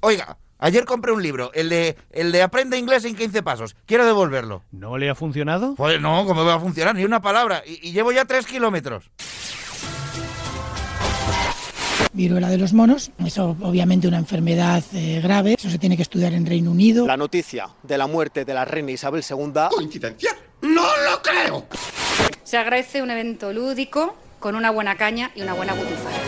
[0.00, 3.76] Oiga, ayer compré un libro, el de, el de Aprende inglés en 15 pasos.
[3.86, 4.62] Quiero devolverlo.
[4.70, 5.74] ¿No le ha funcionado?
[5.74, 6.94] Pues no, ¿cómo va a funcionar?
[6.94, 7.62] Ni una palabra.
[7.66, 9.10] Y, y llevo ya tres kilómetros.
[12.12, 13.12] viruela de los monos.
[13.24, 15.54] Es obviamente una enfermedad eh, grave.
[15.56, 17.06] Eso se tiene que estudiar en Reino Unido.
[17.06, 19.52] La noticia de la muerte de la reina Isabel II.
[19.70, 20.30] ¿Coincidencia?
[20.62, 21.66] ¡No lo creo!
[22.42, 26.27] Se agradece un evento lúdico con una buena caña y una buena butifarra.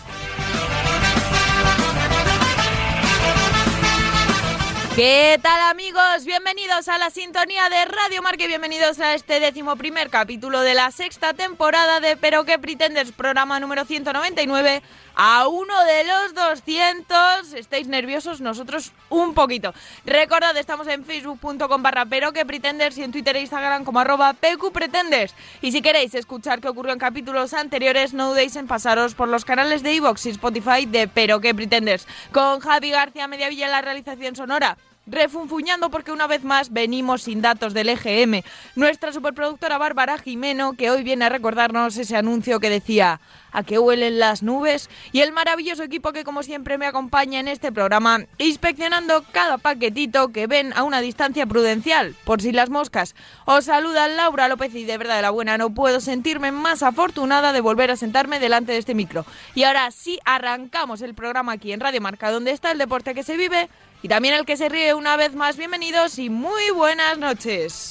[4.95, 6.25] ¿Qué tal amigos?
[6.25, 10.73] Bienvenidos a la sintonía de Radio Marca y bienvenidos a este décimo primer capítulo de
[10.73, 14.83] la sexta temporada de Pero qué pretendes, programa número 199,
[15.23, 17.53] a uno de los 200.
[17.53, 18.41] ¿Estáis nerviosos?
[18.41, 19.71] Nosotros un poquito.
[20.03, 24.33] Recordad, estamos en facebook.com barra pero que pretendes y en Twitter e Instagram como arroba
[24.33, 25.35] pretendes.
[25.61, 29.45] Y si queréis escuchar qué ocurrió en capítulos anteriores, no dudéis en pasaros por los
[29.45, 32.07] canales de iVoox y Spotify de Pero que pretendes.
[32.31, 34.75] Con Javi García Mediavilla en la realización sonora
[35.11, 38.41] refunfuñando porque una vez más venimos sin datos del EGM.
[38.75, 43.19] Nuestra superproductora Bárbara Jimeno, que hoy viene a recordarnos ese anuncio que decía
[43.51, 47.49] a qué huelen las nubes, y el maravilloso equipo que como siempre me acompaña en
[47.49, 53.13] este programa, inspeccionando cada paquetito que ven a una distancia prudencial, por si las moscas.
[53.43, 57.51] Os saluda Laura López y de verdad de la buena no puedo sentirme más afortunada
[57.51, 59.25] de volver a sentarme delante de este micro.
[59.53, 63.23] Y ahora sí arrancamos el programa aquí en Radio Marca, donde está el deporte que
[63.23, 63.69] se vive
[64.01, 65.57] y también el que se ríe una vez más.
[65.57, 67.89] Bienvenidos y muy buenas noches.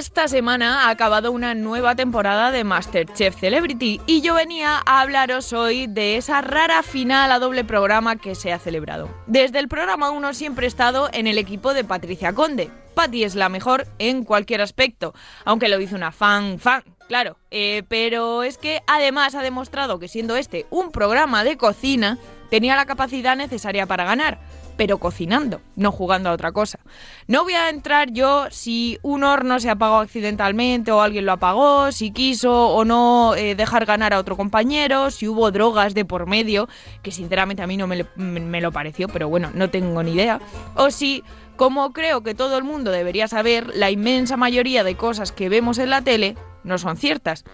[0.00, 5.52] Esta semana ha acabado una nueva temporada de Masterchef Celebrity y yo venía a hablaros
[5.52, 9.10] hoy de esa rara final a doble programa que se ha celebrado.
[9.26, 12.70] Desde el programa 1 siempre he estado en el equipo de Patricia Conde.
[12.94, 15.12] Patty es la mejor en cualquier aspecto,
[15.44, 17.36] aunque lo hizo una fan fan, claro.
[17.50, 22.16] Eh, pero es que además ha demostrado que siendo este un programa de cocina,
[22.48, 24.40] tenía la capacidad necesaria para ganar
[24.80, 26.78] pero cocinando, no jugando a otra cosa.
[27.26, 31.92] No voy a entrar yo si un horno se apagó accidentalmente o alguien lo apagó,
[31.92, 36.26] si quiso o no eh, dejar ganar a otro compañero, si hubo drogas de por
[36.26, 36.66] medio,
[37.02, 40.40] que sinceramente a mí no me, me lo pareció, pero bueno, no tengo ni idea,
[40.76, 41.24] o si
[41.56, 45.76] como creo que todo el mundo debería saber, la inmensa mayoría de cosas que vemos
[45.76, 47.44] en la tele no son ciertas.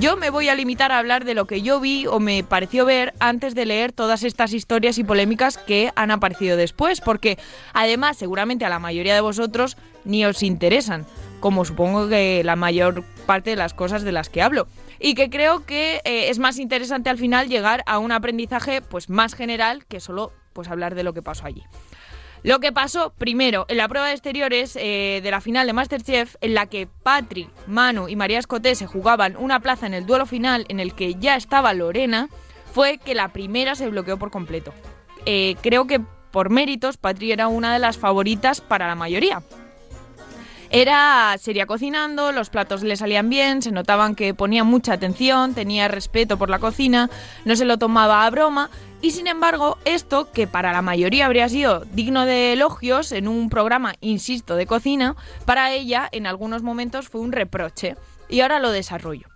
[0.00, 2.86] Yo me voy a limitar a hablar de lo que yo vi o me pareció
[2.86, 7.38] ver antes de leer todas estas historias y polémicas que han aparecido después, porque
[7.74, 9.76] además seguramente a la mayoría de vosotros
[10.06, 11.04] ni os interesan,
[11.40, 14.66] como supongo que la mayor parte de las cosas de las que hablo.
[14.98, 19.10] Y que creo que eh, es más interesante al final llegar a un aprendizaje pues
[19.10, 21.64] más general que solo pues hablar de lo que pasó allí.
[22.42, 26.34] Lo que pasó primero en la prueba de exteriores eh, de la final de Masterchef,
[26.40, 30.26] en la que Patrick, Manu y María Escoté se jugaban una plaza en el duelo
[30.26, 32.28] final en el que ya estaba Lorena,
[32.72, 34.72] fue que la primera se bloqueó por completo.
[35.24, 36.00] Eh, creo que
[36.32, 39.42] por méritos, Patrick era una de las favoritas para la mayoría.
[40.70, 45.86] Era seria cocinando, los platos le salían bien, se notaban que ponía mucha atención, tenía
[45.86, 47.10] respeto por la cocina,
[47.44, 48.70] no se lo tomaba a broma
[49.02, 53.50] y sin embargo, esto, que para la mayoría habría sido digno de elogios en un
[53.50, 57.96] programa, insisto, de cocina, para ella en algunos momentos fue un reproche.
[58.28, 59.26] Y ahora lo desarrollo.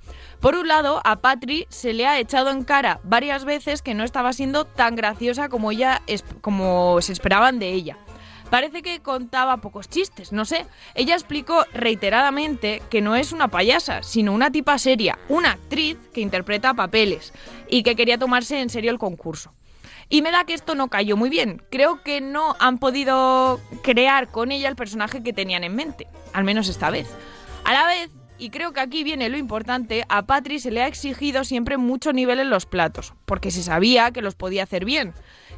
[0.41, 4.05] Por un lado, a Patri se le ha echado en cara varias veces que no
[4.05, 6.01] estaba siendo tan graciosa como ella
[6.41, 7.99] como se esperaban de ella.
[8.51, 10.67] Parece que contaba pocos chistes, no sé.
[10.95, 16.21] Ella explicó reiteradamente que no es una payasa, sino una tipa seria, una actriz que
[16.21, 17.33] interpreta papeles
[17.69, 19.53] y que quería tomarse en serio el concurso.
[20.09, 21.61] Y me da que esto no cayó muy bien.
[21.71, 26.45] Creo que no han podido crear con ella el personaje que tenían en mente, al
[26.45, 27.09] menos esta vez.
[27.65, 30.87] A la vez, y creo que aquí viene lo importante, a Patri se le ha
[30.87, 35.15] exigido siempre mucho nivel en los platos, porque se sabía que los podía hacer bien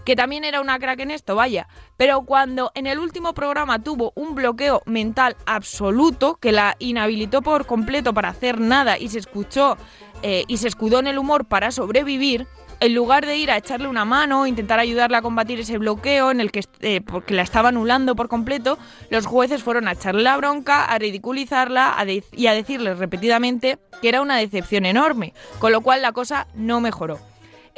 [0.08, 1.68] que también era una crack en esto, vaya.
[1.98, 7.66] Pero cuando en el último programa tuvo un bloqueo mental absoluto que la inhabilitó por
[7.66, 9.76] completo para hacer nada y se escuchó
[10.22, 12.46] eh, y se escudó en el humor para sobrevivir,
[12.80, 16.40] En lugar de ir a echarle una mano, intentar ayudarle a combatir ese bloqueo en
[16.40, 18.78] el que eh, porque la estaba anulando por completo,
[19.10, 21.98] los jueces fueron a echarle la bronca, a ridiculizarla
[22.32, 26.80] y a decirle repetidamente que era una decepción enorme, con lo cual la cosa no
[26.80, 27.18] mejoró.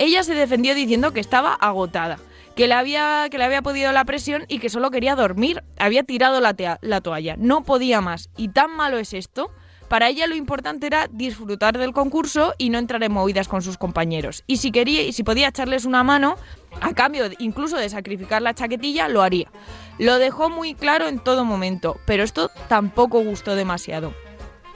[0.00, 2.18] Ella se defendió diciendo que estaba agotada,
[2.56, 5.62] que le había, que le había podido la presión y que solo quería dormir.
[5.78, 8.30] Había tirado la, la toalla, no podía más.
[8.34, 9.50] ¿Y tan malo es esto?
[9.88, 13.76] Para ella lo importante era disfrutar del concurso y no entrar en movidas con sus
[13.76, 14.42] compañeros.
[14.46, 16.36] Y si quería y si podía echarles una mano,
[16.80, 19.52] a cambio incluso de sacrificar la chaquetilla, lo haría.
[19.98, 24.14] Lo dejó muy claro en todo momento, pero esto tampoco gustó demasiado.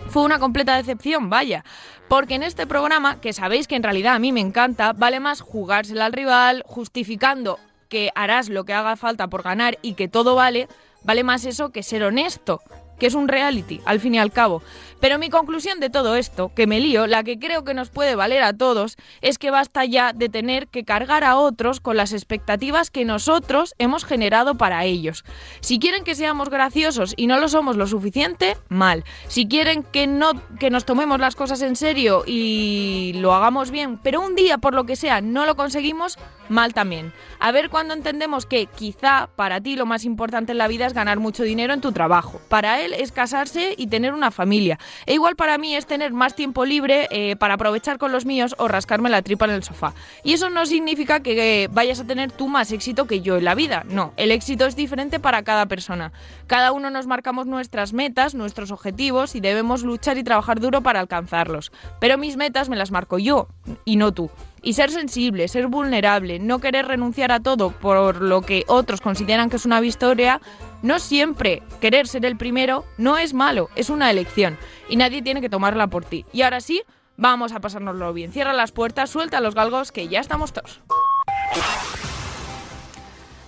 [0.09, 1.65] Fue una completa decepción, vaya,
[2.09, 5.41] porque en este programa, que sabéis que en realidad a mí me encanta, vale más
[5.41, 7.59] jugársela al rival, justificando
[7.89, 10.69] que harás lo que haga falta por ganar y que todo vale,
[11.03, 12.61] vale más eso que ser honesto
[12.99, 14.63] que es un reality, al fin y al cabo.
[15.05, 18.15] Pero mi conclusión de todo esto, que me lío, la que creo que nos puede
[18.15, 22.15] valer a todos, es que basta ya de tener que cargar a otros con las
[22.15, 25.27] expectativas que nosotros hemos generado para ellos.
[25.61, 29.05] Si quieren que seamos graciosos y no lo somos lo suficiente, mal.
[29.29, 34.01] Si quieren que no que nos tomemos las cosas en serio y lo hagamos bien,
[34.03, 36.17] pero un día por lo que sea no lo conseguimos,
[36.49, 37.13] mal también.
[37.41, 40.95] A ver cuando entendemos que quizá para ti lo más importante en la vida es
[40.95, 42.41] ganar mucho dinero en tu trabajo.
[42.49, 44.79] Para él es casarse y tener una familia.
[45.07, 48.55] E igual para mí es tener más tiempo libre eh, para aprovechar con los míos
[48.59, 49.95] o rascarme la tripa en el sofá.
[50.23, 53.55] Y eso no significa que vayas a tener tú más éxito que yo en la
[53.55, 53.85] vida.
[53.89, 56.13] No, el éxito es diferente para cada persona.
[56.47, 61.01] Cada uno nos marcamos nuestras metas, nuestros objetivos y debemos luchar y trabajar duro para
[61.01, 61.73] alcanzarlos.
[62.01, 63.49] Pero mis metas me las marco yo
[63.85, 64.31] y no tú.
[64.63, 69.51] Y ser sensible, ser vulnerable, no querer renunciar a todo por lo que otros consideran
[69.51, 70.41] que es una victoria,
[70.85, 75.41] no siempre querer ser el primero no es malo, es una elección y nadie tiene
[75.41, 76.27] que tomarla por ti.
[76.31, 76.83] Y ahora sí,
[77.17, 78.33] vamos a pasárnoslo bien.
[78.33, 80.83] Cierra las puertas, suelta los galgos que ya estamos todos.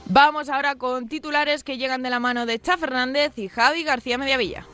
[0.06, 4.16] Vamos ahora con titulares que llegan de la mano de Cha Fernández y Javi García
[4.16, 4.66] Mediavilla.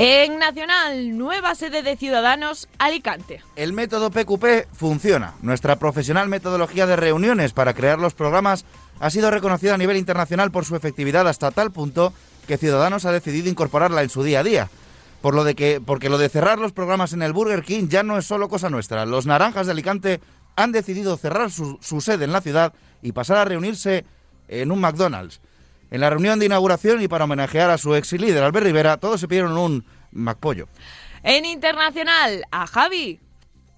[0.00, 3.42] En Nacional, nueva sede de Ciudadanos, Alicante.
[3.56, 5.34] El método PQP funciona.
[5.42, 8.64] Nuestra profesional metodología de reuniones para crear los programas
[9.00, 12.12] ha sido reconocida a nivel internacional por su efectividad hasta tal punto
[12.46, 14.70] que Ciudadanos ha decidido incorporarla en su día a día.
[15.20, 18.04] Por lo de que, porque lo de cerrar los programas en el Burger King ya
[18.04, 19.04] no es solo cosa nuestra.
[19.04, 20.20] Los naranjas de Alicante
[20.54, 22.72] han decidido cerrar su, su sede en la ciudad
[23.02, 24.04] y pasar a reunirse
[24.46, 25.40] en un McDonald's.
[25.90, 29.20] En la reunión de inauguración y para homenajear a su ex líder, Albert Rivera, todos
[29.20, 30.68] se pidieron un MacPollo.
[31.22, 33.20] En internacional, a Javi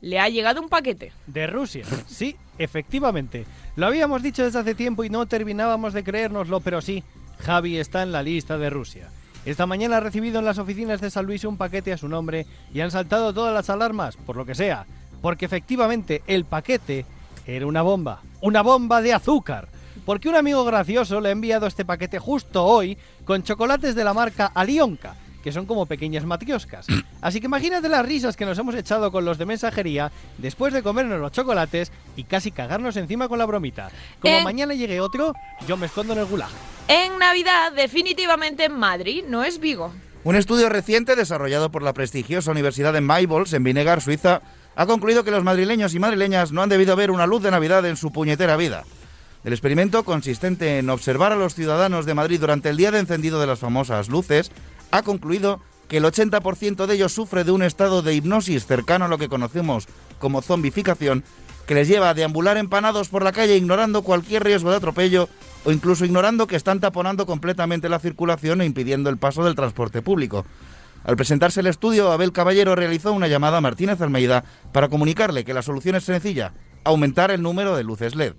[0.01, 1.13] le ha llegado un paquete.
[1.27, 3.47] De Rusia, sí, efectivamente.
[3.77, 7.05] Lo habíamos dicho desde hace tiempo y no terminábamos de creérnoslo, pero sí,
[7.41, 9.09] Javi está en la lista de Rusia.
[9.45, 12.47] Esta mañana ha recibido en las oficinas de San Luis un paquete a su nombre
[12.75, 14.85] y han saltado todas las alarmas, por lo que sea,
[15.23, 17.07] porque efectivamente el paquete
[17.47, 19.69] era una bomba, una bomba de azúcar
[20.05, 24.15] porque un amigo gracioso le ha enviado este paquete justo hoy con chocolates de la
[24.15, 26.87] marca Alionka, que son como pequeñas matioscas.
[27.21, 30.83] Así que imagínate las risas que nos hemos echado con los de mensajería después de
[30.83, 33.91] comernos los chocolates y casi cagarnos encima con la bromita.
[34.21, 35.35] Como mañana llegue otro,
[35.67, 36.51] yo me escondo en el gulag.
[36.89, 39.93] En Navidad, definitivamente en Madrid, no es Vigo.
[40.23, 44.43] Un estudio reciente desarrollado por la prestigiosa Universidad de Maybols en Vinegar, Suiza,
[44.77, 47.87] ha concluido que los madrileños y madrileñas no han debido ver una luz de Navidad
[47.87, 48.85] en su puñetera vida.
[49.43, 53.41] El experimento, consistente en observar a los ciudadanos de Madrid durante el día de encendido
[53.41, 54.53] de las famosas luces,
[54.91, 59.09] ha concluido que el 80% de ellos sufre de un estado de hipnosis cercano a
[59.09, 61.25] lo que conocemos como zombificación,
[61.67, 65.29] que les lleva a deambular empanados por la calle ignorando cualquier riesgo de atropello
[65.65, 70.03] o incluso ignorando que están taponando completamente la circulación e impidiendo el paso del transporte
[70.03, 70.45] público.
[71.03, 75.55] Al presentarse el estudio, Abel Caballero realizó una llamada a Martínez Almeida para comunicarle que
[75.55, 76.53] la solución es sencilla,
[76.85, 78.35] aumentar el número de luces LED.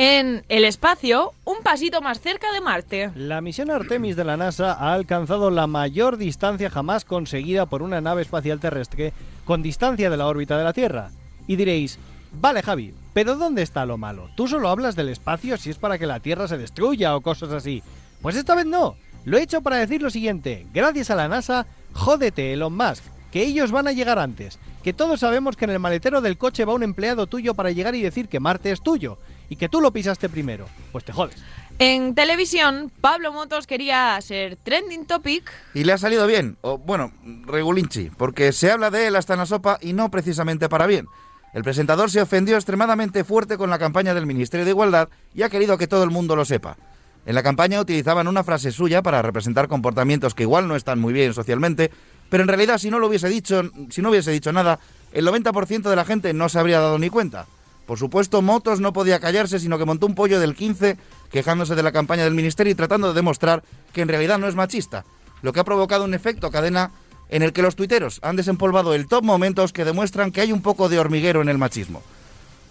[0.00, 3.10] En el espacio, un pasito más cerca de Marte.
[3.16, 8.00] La misión Artemis de la NASA ha alcanzado la mayor distancia jamás conseguida por una
[8.00, 9.12] nave espacial terrestre
[9.44, 11.10] con distancia de la órbita de la Tierra.
[11.48, 11.98] Y diréis,
[12.30, 14.30] vale Javi, pero ¿dónde está lo malo?
[14.36, 17.50] Tú solo hablas del espacio si es para que la Tierra se destruya o cosas
[17.50, 17.82] así.
[18.22, 18.94] Pues esta vez no.
[19.24, 20.64] Lo he hecho para decir lo siguiente.
[20.72, 23.02] Gracias a la NASA, jódete Elon Musk,
[23.32, 24.60] que ellos van a llegar antes.
[24.84, 27.96] Que todos sabemos que en el maletero del coche va un empleado tuyo para llegar
[27.96, 31.36] y decir que Marte es tuyo y que tú lo pisaste primero, pues te jodes.
[31.78, 35.50] En televisión, Pablo Motos quería ser trending topic.
[35.74, 37.12] Y le ha salido bien, o bueno,
[37.46, 41.06] regulinchi, porque se habla de él hasta en la sopa y no precisamente para bien.
[41.54, 45.48] El presentador se ofendió extremadamente fuerte con la campaña del Ministerio de Igualdad y ha
[45.48, 46.76] querido que todo el mundo lo sepa.
[47.26, 51.12] En la campaña utilizaban una frase suya para representar comportamientos que igual no están muy
[51.12, 51.90] bien socialmente,
[52.28, 54.78] pero en realidad si no lo hubiese dicho, si no hubiese dicho nada,
[55.12, 57.46] el 90% de la gente no se habría dado ni cuenta.
[57.88, 60.98] Por supuesto, Motos no podía callarse, sino que montó un pollo del 15
[61.30, 63.62] quejándose de la campaña del ministerio y tratando de demostrar
[63.94, 65.06] que en realidad no es machista,
[65.40, 66.90] lo que ha provocado un efecto cadena
[67.30, 70.60] en el que los tuiteros han desempolvado el top momentos que demuestran que hay un
[70.60, 72.02] poco de hormiguero en el machismo.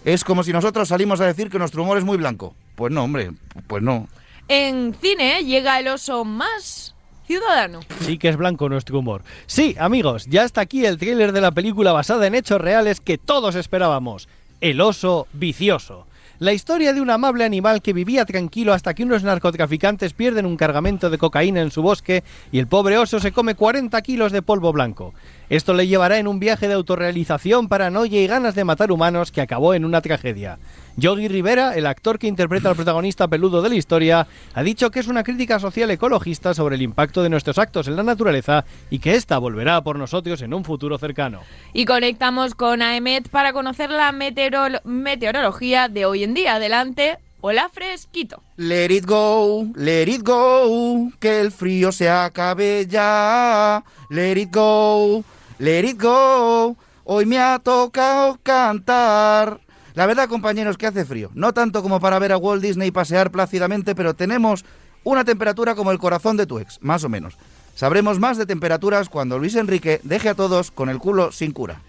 [0.04, 2.54] Es como si nosotros salimos a decir que nuestro humor es muy blanco.
[2.76, 3.32] Pues no, hombre,
[3.66, 4.06] pues no.
[4.46, 6.94] En cine llega el oso más
[7.26, 7.80] ciudadano.
[8.02, 9.24] Sí que es blanco nuestro humor.
[9.46, 13.18] Sí, amigos, ya está aquí el tráiler de la película basada en hechos reales que
[13.18, 14.28] todos esperábamos.
[14.60, 16.06] El oso vicioso.
[16.40, 20.56] La historia de un amable animal que vivía tranquilo hasta que unos narcotraficantes pierden un
[20.56, 24.42] cargamento de cocaína en su bosque y el pobre oso se come 40 kilos de
[24.42, 25.14] polvo blanco.
[25.50, 29.40] Esto le llevará en un viaje de autorrealización, paranoia y ganas de matar humanos que
[29.40, 30.58] acabó en una tragedia.
[30.96, 35.00] Yogi Rivera, el actor que interpreta al protagonista peludo de la historia, ha dicho que
[35.00, 38.98] es una crítica social ecologista sobre el impacto de nuestros actos en la naturaleza y
[38.98, 41.40] que ésta volverá por nosotros en un futuro cercano.
[41.72, 46.56] Y conectamos con Aemet para conocer la meteorolo- meteorología de hoy en día.
[46.56, 48.42] Adelante, hola fresquito.
[48.56, 53.82] Let it go, let it go, que el frío se acabe ya.
[54.10, 55.22] Let it go,
[55.58, 59.60] let it go, hoy me ha tocado cantar.
[59.94, 61.30] La verdad, compañeros, que hace frío.
[61.34, 64.64] No tanto como para ver a Walt Disney pasear plácidamente, pero tenemos
[65.04, 67.34] una temperatura como el corazón de tu ex, más o menos.
[67.74, 71.80] Sabremos más de temperaturas cuando Luis Enrique deje a todos con el culo sin cura.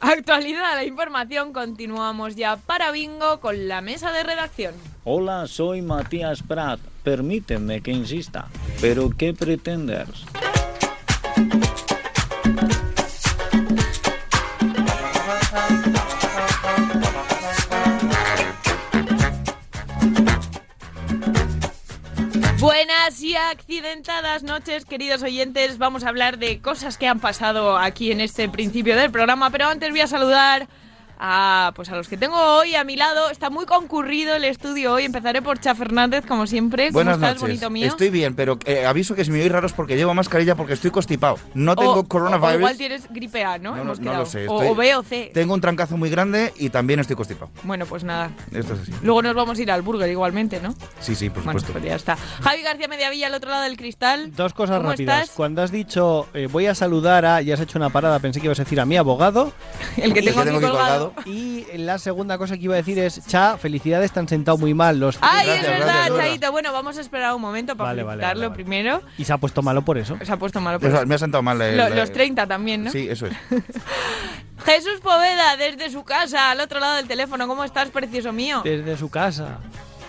[0.00, 1.52] Actualidad, la información.
[1.52, 4.74] Continuamos ya para Bingo con la mesa de redacción.
[5.04, 6.78] Hola, soy Matías Prat.
[7.02, 8.48] Permíteme que insista.
[8.80, 10.08] ¿Pero qué pretendes?
[22.60, 25.78] Buenas y accidentadas noches, queridos oyentes.
[25.78, 29.68] Vamos a hablar de cosas que han pasado aquí en este principio del programa, pero
[29.68, 30.66] antes voy a saludar
[31.18, 33.30] a, pues a los que tengo hoy a mi lado.
[33.30, 35.04] Está muy concurrido el estudio hoy.
[35.04, 36.86] Empezaré por Cha Fernández, como siempre.
[36.88, 37.40] ¿Cómo Buenas estás, noches.
[37.42, 37.86] bonito mío?
[37.88, 40.74] Estoy bien, pero eh, aviso que si me oís raro es porque llevo mascarilla porque
[40.74, 41.38] estoy constipado.
[41.54, 42.56] No tengo O- O coronavirus.
[42.60, 43.70] igual tienes gripe A, ¿no?
[43.70, 44.18] No, no, Hemos no quedado.
[44.20, 44.48] lo sé.
[44.48, 45.30] O- estoy- o B o C.
[45.34, 47.50] Tengo un trancazo muy grande y también estoy constipado.
[47.64, 48.30] Bueno, pues nada.
[48.52, 48.92] Esto es así.
[49.02, 50.74] Luego nos vamos a ir al burger igualmente, ¿no?
[51.00, 51.72] Sí, sí, por Bueno, supuesto.
[51.72, 52.16] pues ya está.
[52.42, 54.32] Javi García Mediavilla al otro lado del cristal.
[54.36, 55.22] Dos cosas ¿Cómo rápidas.
[55.22, 55.36] estás?
[55.36, 58.46] Cuando has dicho eh, voy a saludar a, y has hecho una parada, pensé que
[58.46, 59.52] ibas a decir a mi abogado.
[59.96, 61.07] El que tengo aquí colgado.
[61.24, 64.74] Y la segunda cosa que iba a decir es, Cha, felicidades, te han sentado muy
[64.74, 65.18] mal los...
[65.20, 66.50] Ay, es verdad, Chaito.
[66.52, 68.64] Bueno, vamos a esperar un momento para Vale, vale, felicitarlo vale, vale.
[68.64, 69.02] primero.
[69.18, 70.16] Y se ha puesto malo por eso.
[70.22, 71.06] Se ha puesto malo por Eso, eso.
[71.06, 71.60] me ha sentado mal.
[71.62, 72.90] el- Lo- el- los 30 también, ¿no?
[72.90, 73.34] Sí, eso es.
[74.64, 77.46] Jesús Poveda, desde su casa, al otro lado del teléfono.
[77.46, 78.60] ¿Cómo estás, precioso mío?
[78.64, 79.58] Desde su casa.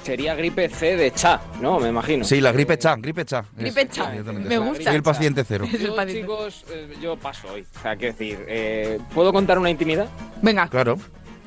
[0.04, 1.80] Sería gripe C de cha, ¿no?
[1.80, 2.24] Me imagino.
[2.24, 3.46] Sí, la gripe cha, gripe cha.
[3.56, 4.10] Gripe Es- cha.
[4.10, 4.84] Me gusta.
[4.86, 5.66] Soy el paciente cero.
[5.72, 7.66] Yo, chicos, eh, yo paso hoy.
[7.78, 10.08] O sea, quiero decir, eh, ¿puedo contar una intimidad?
[10.42, 10.68] Venga.
[10.68, 10.98] Claro.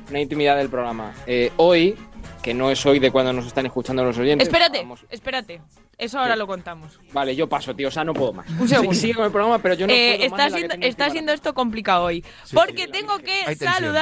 [0.09, 1.13] Una intimidad del programa.
[1.27, 1.95] Eh, hoy,
[2.41, 4.47] que no es hoy de cuando nos están escuchando los oyentes.
[4.47, 5.61] Espérate, vamos- espérate.
[5.97, 6.99] Eso ahora lo contamos.
[7.11, 7.87] Vale, yo paso, tío.
[7.87, 8.47] O sea, no puedo más.
[8.59, 8.93] Un segundo.
[8.93, 11.09] Sí, sigue con el programa, pero yo no Eh, puedo más está que siendo, está
[11.09, 12.23] siendo esto complicado hoy.
[12.53, 13.95] porque tengo que tensión.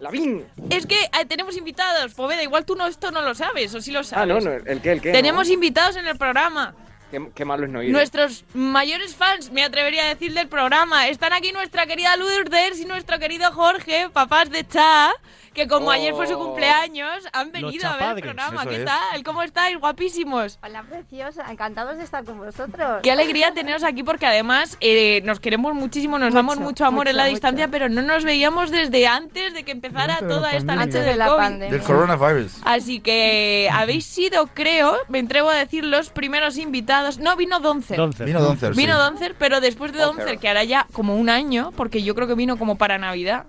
[0.00, 0.44] ¡Lavín!
[0.70, 2.42] Es que eh, tenemos invitados, Poveda.
[2.42, 4.28] Igual tú no, esto no lo sabes, o sí lo Ah, sabes.
[4.28, 5.12] no, no, ¿el qué, el qué?
[5.12, 5.54] Tenemos no?
[5.54, 6.74] invitados en el programa.
[7.10, 7.90] Qué, qué malo es no ir.
[7.92, 11.08] Nuestros mayores fans, me atrevería a decir, del programa.
[11.08, 15.10] Están aquí nuestra querida Lourdes y nuestro querido Jorge, papás de Cha,
[15.54, 15.90] que como Oh.
[15.90, 18.62] ayer fue su cumpleaños, han venido a ver el programa.
[18.62, 18.84] eso ¿Qué es.
[18.84, 19.22] tal?
[19.24, 19.78] ¿Cómo estáis?
[19.78, 20.58] Guapísimos.
[20.62, 21.44] Hola, preciosa.
[21.50, 23.00] Encantados de estar con vosotros.
[23.02, 27.08] Qué alegría teneros aquí porque además eh, nos queremos muchísimo, nos Mucho, damos mucho amor
[27.08, 30.74] en la mucho, distancia, pero no nos veíamos desde antes de que empezara toda esta
[30.74, 30.74] pandemia.
[30.74, 31.38] noche Antes de del la COVID.
[31.38, 31.70] pandemia.
[31.78, 32.52] Del coronavirus.
[32.64, 37.18] Así que habéis sido, creo, me entrego a decir, los primeros invitados.
[37.18, 37.96] No, vino Doncer.
[37.96, 38.26] Doncer.
[38.26, 38.98] Vino Doncer, Vino sí.
[38.98, 40.24] Doncer, pero después de Doncer.
[40.24, 43.46] Doncer, que hará ya como un año, porque yo creo que vino como para Navidad.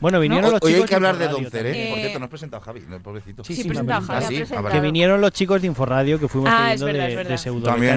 [0.00, 1.70] Bueno, vinieron Hoy- los Hoy chicos hay que hablar de Doncer, ¿eh?
[1.90, 3.44] Por Eh, cierto, no has presentado a Javi, el pobrecito.
[3.44, 4.68] Sí, Sí, sí, presenta a me- Javi, Ah, sí, ah.
[4.70, 7.16] Que vinieron los chicos de Inforradio que fuimos Ah, es teniendo verdad, de, de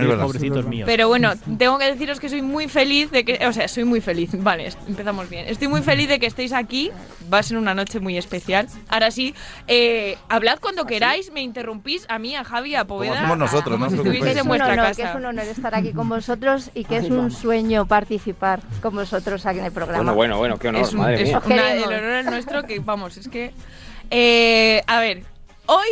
[0.07, 0.24] verdad.
[0.25, 0.86] pobrecitos míos.
[0.86, 3.46] Pero bueno, tengo que deciros que soy muy feliz de que.
[3.48, 4.29] O sea, soy muy feliz.
[4.34, 5.46] Vale, empezamos bien.
[5.48, 6.91] Estoy muy feliz de que estéis aquí.
[7.34, 8.67] Va a ser una noche muy especial.
[8.89, 9.34] Ahora sí,
[9.67, 11.31] eh, hablad cuando queráis.
[11.31, 13.12] Me interrumpís a mí, a Javi, a Poveda.
[13.12, 15.01] Como hacemos nosotros, no como si es, en un vuestra honor, casa.
[15.03, 18.96] que es un honor estar aquí con vosotros y que es un sueño participar con
[18.96, 20.03] vosotros aquí en el programa.
[20.13, 21.39] Bueno, bueno, bueno, qué honor, Es un- madre es mía.
[21.74, 23.53] El honor es nuestro que, vamos, es que...
[24.09, 25.24] eh, a ver,
[25.65, 25.88] hoy...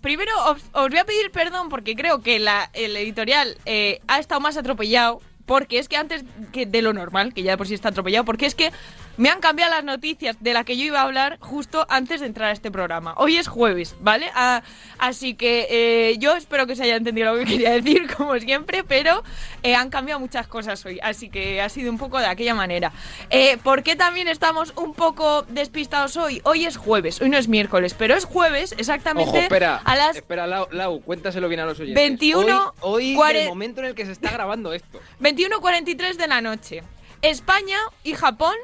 [0.00, 4.20] Primero os, os voy a pedir perdón porque creo que la, el editorial eh, ha
[4.20, 5.20] estado más atropellado.
[5.44, 8.24] Porque es que antes que de lo normal, que ya de por sí está atropellado,
[8.24, 8.70] porque es que
[9.18, 12.26] Me han cambiado las noticias de la que yo iba a hablar justo antes de
[12.26, 13.14] entrar a este programa.
[13.18, 14.30] Hoy es jueves, ¿vale?
[14.32, 14.62] Ah,
[14.98, 18.84] así que eh, yo espero que se haya entendido lo que quería decir, como siempre,
[18.84, 19.24] pero
[19.64, 22.92] eh, han cambiado muchas cosas hoy, así que ha sido un poco de aquella manera.
[23.28, 26.40] Eh, ¿Por qué también estamos un poco despistados hoy?
[26.44, 30.14] Hoy es jueves, hoy no es miércoles, pero es jueves exactamente Ojo, espera, a las
[30.16, 32.00] espera, Lau, Lau, cuéntaselo bien a los oyentes.
[32.00, 35.00] 21, Hoy, hoy cuare- el momento en el que se está grabando esto.
[35.20, 36.84] 21.43 de la noche.
[37.20, 38.54] España y Japón.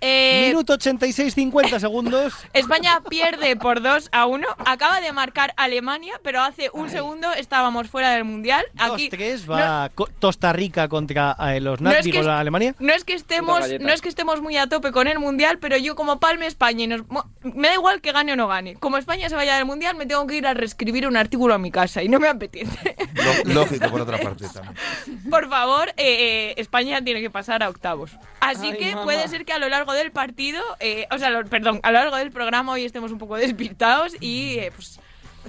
[0.00, 2.34] Eh, Minuto 86, 50 segundos.
[2.52, 4.46] España pierde por 2 a 1.
[4.64, 8.64] Acaba de marcar Alemania, pero hace un segundo estábamos fuera del mundial.
[8.76, 12.74] Aquí 2-3 va Co- Costa Rica contra eh, los No es nazis que es- Alemania.
[12.78, 15.76] No es que estemos, no es que estemos muy a tope con el mundial, pero
[15.76, 17.02] yo como palme España y nos-
[17.42, 18.74] me da igual que gane o no gane.
[18.76, 21.58] Como España se vaya del mundial, me tengo que ir a reescribir un artículo a
[21.58, 22.96] mi casa y no me apetece.
[23.44, 24.74] Lo- lógico, por otra parte también.
[25.30, 28.12] Por favor, eh, eh, España tiene que pasar a octavos.
[28.40, 31.44] Así Ay, que puede ser que a lo largo del partido, eh, o sea, lo-
[31.44, 35.00] perdón, a lo largo del programa hoy estemos un poco despistados y eh, pues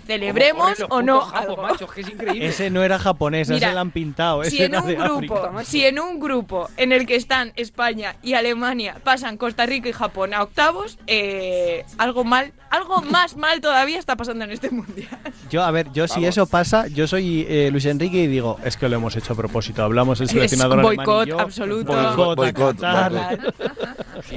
[0.06, 1.58] celebremos o no algo.
[1.62, 2.48] macho, que es increíble.
[2.48, 4.42] Ese no era japonés, Mira, ese lo han pintado.
[4.42, 5.64] Ese Si en un de grupo, África.
[5.66, 9.94] si en un grupo en el que están España y Alemania pasan Costa Rica y
[9.94, 15.10] Japón a octavos, eh, algo mal, algo más mal todavía está pasando en este mundial.
[15.50, 18.78] Yo, a ver, yo si eso pasa, yo soy eh, Luis Enrique y digo, es
[18.78, 19.84] que lo hemos hecho a propósito.
[19.84, 22.36] Hablamos el Es seleccionador y boicot yo, absoluto.
[22.36, 22.78] Boicot.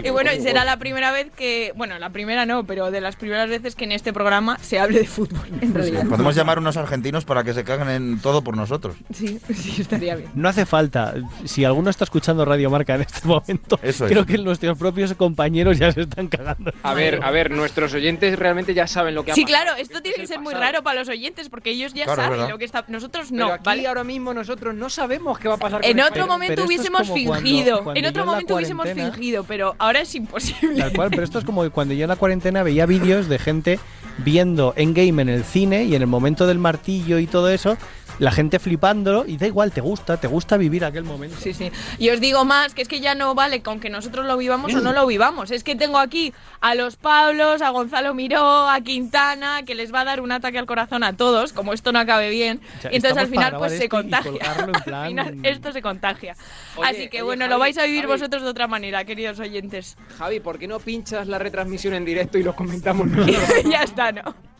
[0.03, 3.49] Y bueno, será la primera vez que, bueno, la primera no, pero de las primeras
[3.49, 6.07] veces que en este programa se hable de fútbol, en realidad.
[6.09, 8.97] Podemos llamar a unos argentinos para que se caguen en todo por nosotros.
[9.13, 10.31] Sí, sí, estaría bien.
[10.35, 11.15] No hace falta.
[11.45, 14.13] Si alguno está escuchando Radio Marca en este momento, Eso es.
[14.13, 16.73] creo que nuestros propios compañeros ya se están cagando.
[16.83, 19.63] A ver, a ver, nuestros oyentes realmente ya saben lo que ha Sí, pasado.
[19.65, 22.39] claro, esto tiene que ser muy raro para los oyentes porque ellos ya Claro, saben
[22.39, 22.51] verdad.
[22.51, 22.85] lo que está.
[22.89, 23.87] Nosotros Pero no, aquí ¿vale?
[23.87, 26.27] ahora mismo nosotros no sabemos qué va a pasar con En otro España.
[26.27, 27.83] momento pero es hubiésemos cuando- fingido.
[27.85, 30.81] cuando en otro en momento hubiésemos fingido, pero ahora es imposible.
[30.81, 33.79] Tal cual, pero esto es como cuando yo en la cuarentena veía vídeos de gente
[34.19, 37.77] viendo Endgame en el cine y en el momento del martillo y todo eso,
[38.19, 41.37] la gente flipándolo y da igual, te gusta, te gusta vivir aquel momento.
[41.41, 41.71] Sí, sí.
[41.99, 44.75] Y os digo más, que es que ya no vale con que nosotros lo vivamos
[44.75, 45.51] o no lo vivamos.
[45.51, 50.01] Es que tengo aquí a los Pablos, a Gonzalo Miró, a Quintana, que les va
[50.01, 52.61] a dar un ataque al corazón a todos, como esto no acabe bien.
[52.79, 54.33] O sea, y entonces al final pues se contagia.
[54.57, 56.37] al final esto se contagia.
[56.77, 58.13] Oye, Así que oye, bueno, Javi, lo vais a vivir Javi.
[58.13, 59.97] vosotros de otra manera, queridos oyentes.
[60.19, 63.65] Javi, ¿por qué no pinchas la retransmisión en directo y lo comentamos nosotros?
[63.71, 64.52] ya está, ¿no?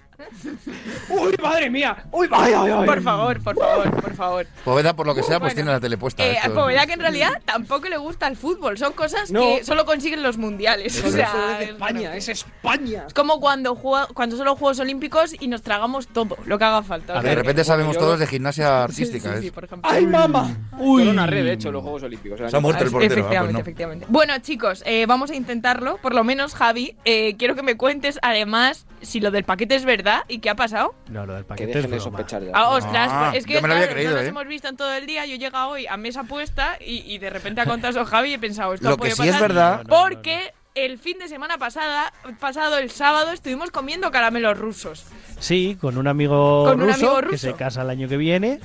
[1.09, 2.05] ¡Uy, madre mía!
[2.11, 2.87] ¡Uy, ay, ay, ay!
[2.87, 4.47] Por favor, por favor, por favor.
[4.65, 5.55] Poveda, por lo que sea, pues Bueno.
[5.55, 6.25] tiene la tele puesta.
[6.25, 9.41] Eh, esto- Poveda que en realidad tampoco le gusta el fútbol, son cosas No.
[9.41, 10.97] que solo consiguen los mundiales.
[10.97, 11.15] Eso O es.
[11.15, 13.05] sea, es de es España, es España.
[13.07, 16.65] Es como cuando, juega, cuando son los Juegos Olímpicos y nos tragamos todo, lo que
[16.65, 17.15] haga falta.
[17.15, 19.41] De O sea, repente sabemos yo- todos de gimnasia sí, sí, artística.
[19.41, 19.53] sí, ¿eh?
[19.53, 19.91] por ejemplo.
[19.91, 20.51] ¡Ay, mamá!
[20.79, 21.03] Uy.
[21.03, 22.39] Solo una red, de hecho, los Juegos Olímpicos.
[22.51, 23.13] Se ha muerto el portero.
[23.13, 23.59] ah, pues efectivamente, no.
[23.61, 24.07] efectivamente.
[24.09, 25.99] Bueno, chicos, eh, vamos a intentarlo.
[25.99, 29.85] Por lo menos, Javi, eh, quiero que me cuentes además si lo del paquete es
[29.85, 30.95] verdad y qué ha pasado.
[31.09, 32.51] No, lo del Que paquete es dejen de sospechar ya.
[32.55, 34.29] Ah, ostras, Ah, pues es que yo me lo había claro, creído, no nos ¿eh?
[34.29, 35.27] hemos visto en todo el día.
[35.27, 38.35] Yo he llegado hoy a mesa puesta y, y de repente ha contado Javi y
[38.35, 40.99] he pensado, esto Lo puede que sí es pasar verdad- No, no, no, Porque el
[40.99, 45.05] fin de semana pasada, pasado el sábado, estuvimos comiendo caramelos rusos.
[45.39, 48.59] Sí, con un amigo, Con un ruso, que se casa el año que viene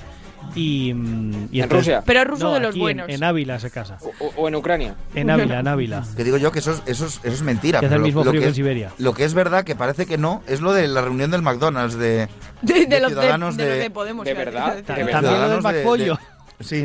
[0.54, 2.02] y, mm, y ¿En Rusia?
[2.04, 3.08] Pero ruso No, de los aquí buenos.
[3.08, 3.98] En, Ávila se casa.
[4.36, 4.94] O, en Ucrania.
[5.14, 6.04] En Ávila, en Ávila.
[6.16, 7.80] Que digo yo que eso es, eso es, eso es mentira.
[7.80, 8.90] Que hace el mismo frío que en es, Siberia.
[8.98, 11.96] Lo que es verdad, que parece que no, es lo de la reunión del McDonald's
[11.96, 12.28] de,
[12.62, 14.24] De, de de los, ciudadanos de los de- de Podemos.
[14.24, 14.82] de verdad.
[14.84, 16.16] También lo del de-
[16.60, 16.84] sí,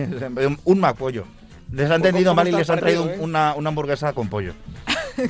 [0.66, 1.26] un, McPollo.
[1.72, 3.18] Les han ¿Cómo- entendido mal y les han traído eh?
[3.20, 4.54] una, una hamburguesa con pollo.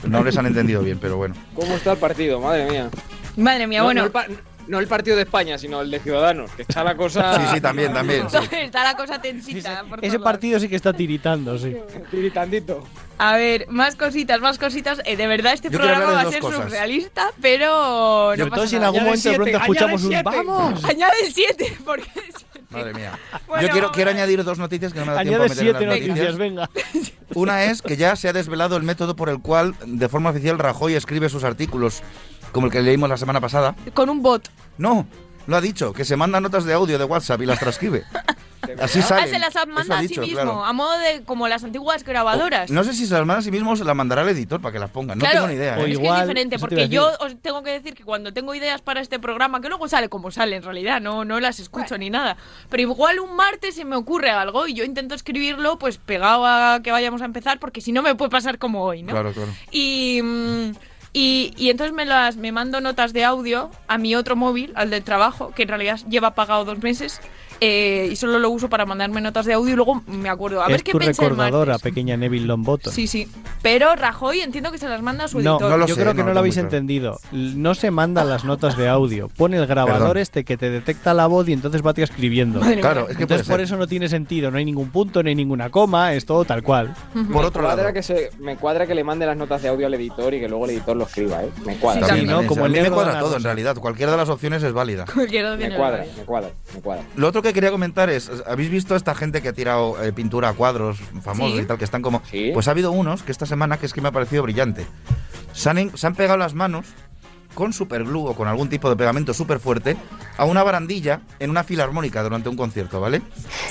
[0.08, 1.36] No les han entendido bien, pero bueno.
[1.56, 2.40] ¿Cómo está el partido?
[2.40, 2.90] Madre mía.
[3.38, 4.04] Madre mía, no, bueno.
[4.06, 4.12] no
[4.68, 7.36] no el partido de España, sino el de Ciudadanos, que está la cosa...
[7.40, 8.30] Sí, sí, también, también.
[8.30, 8.38] sí.
[8.52, 9.84] Está la cosa tensita.
[9.90, 11.76] por Ese partido sí que está tiritando, sí.
[12.10, 12.84] Tiritandito.
[13.18, 15.02] A ver, más cositas, más cositas.
[15.06, 16.64] Eh, de verdad, este Yo programa va a ser cosas.
[16.64, 20.14] surrealista, pero no Sobre todo si en algún Añade momento de pronto siete, escuchamos un
[20.16, 20.48] añade siete.
[20.48, 20.84] ¡Vamos!
[20.86, 22.12] Añade el 7, porque...
[22.72, 23.20] Madre mía.
[23.48, 25.64] Bueno, Yo quiero, quiero añadir dos noticias que no me da tiempo a meter en
[25.64, 26.38] siete las noticias, noticias.
[26.38, 26.70] venga.
[27.36, 30.58] Una es que ya se ha desvelado el método por el cual, de forma oficial,
[30.58, 32.02] Rajoy escribe sus artículos,
[32.54, 33.76] como el que leímos la semana pasada.
[33.94, 34.50] Con un bot.
[34.78, 35.06] No,
[35.48, 38.06] lo ha dicho, que se manda notas de audio de WhatsApp y las transcribe.
[38.80, 39.24] Así sale.
[39.24, 40.64] Ah, se las manda ha a dicho, sí mismo, claro.
[40.64, 42.72] a modo de como las antiguas grabadoras.
[42.72, 44.62] No sé si se las manda a sí mismo o se las mandará al editor
[44.62, 45.18] para que las pongan.
[45.18, 45.74] No claro, tengo ni idea.
[45.74, 45.80] O ¿eh?
[45.82, 48.82] es que es igual, diferente, porque yo os tengo que decir que cuando tengo ideas
[48.82, 52.10] para este programa, que luego sale como sale en realidad, no, no las escucho ni
[52.10, 52.38] nada,
[52.70, 56.80] pero igual un martes se me ocurre algo y yo intento escribirlo pues pegado a
[56.82, 59.12] que vayamos a empezar, porque si no me puede pasar como hoy, ¿no?
[59.12, 59.52] Claro, claro.
[59.72, 60.72] Y, mm,
[61.14, 64.90] y, y entonces me las me mando notas de audio a mi otro móvil, al
[64.90, 67.22] del trabajo, que en realidad lleva pagado dos meses.
[67.66, 70.62] Eh, y solo lo uso para mandarme notas de audio y luego me acuerdo.
[70.62, 72.94] A ver es qué tu recordadora, pequeña Neville Longbottom.
[72.94, 73.28] Sí, sí.
[73.62, 75.86] Pero Rajoy entiendo que se las manda a su No, editor.
[75.88, 77.20] yo creo que no, lo habéis entendido.
[77.32, 79.30] No se mandan las notas de audio.
[79.30, 80.18] Pone el grabador Perdón.
[80.18, 82.60] este que te detecta la voz y entonces va escribiendo.
[82.60, 83.12] Madre Claro, mía.
[83.12, 83.66] es que entonces por ser.
[83.66, 84.52] eso no tiene sentido.
[84.52, 86.94] No hay ningún punto, no hay ninguna coma, es todo tal cual.
[87.14, 87.94] Por me otro cuadra lado.
[87.94, 90.50] Que se, me cuadra que le mande las notas de audio al editor y que
[90.50, 91.50] luego el editor lo escriba, ¿eh?
[91.66, 92.08] Me cuadra.
[92.08, 93.76] También, también, Como a el mí me cuadra todo, en realidad.
[93.78, 95.06] Cualquiera de las opciones es válida.
[95.14, 97.04] Cualquiera Me cuadra, me cuadra, me cuadra.
[97.16, 100.50] Lo otro que quería comentar es, ¿habéis visto esta gente que ha tirado eh, pintura
[100.50, 101.64] a cuadros famosos Sí.
[101.64, 102.22] y tal, que están como...
[102.30, 102.52] Sí.
[102.54, 104.86] Pues ha habido unos que esta semana que es que me ha parecido brillante.
[105.54, 106.88] Se han, se han pegado las manos
[107.54, 109.96] con superglue o con algún tipo de pegamento súper fuerte
[110.38, 113.22] a una barandilla en una filarmónica durante un concierto, ¿vale?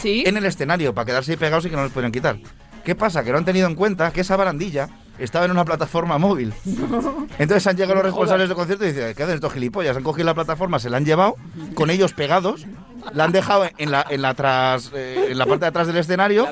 [0.01, 0.23] Sí.
[0.25, 2.39] En el escenario, para quedarse ahí pegados y que no los pueden quitar.
[2.85, 3.25] ¿Qué pasa?
[3.25, 6.53] Que no han tenido en cuenta que esa barandilla estaba en una plataforma móvil.
[7.39, 9.97] Entonces han llegado los responsables del concierto y dicen, ¿qué hacen estos gilipollas?
[9.97, 11.37] Han cogido la plataforma, se la han llevado,
[11.75, 12.67] con ellos pegados,
[13.13, 15.97] la han dejado en la, en la, tras, eh, en la parte de atrás del
[15.97, 16.47] escenario,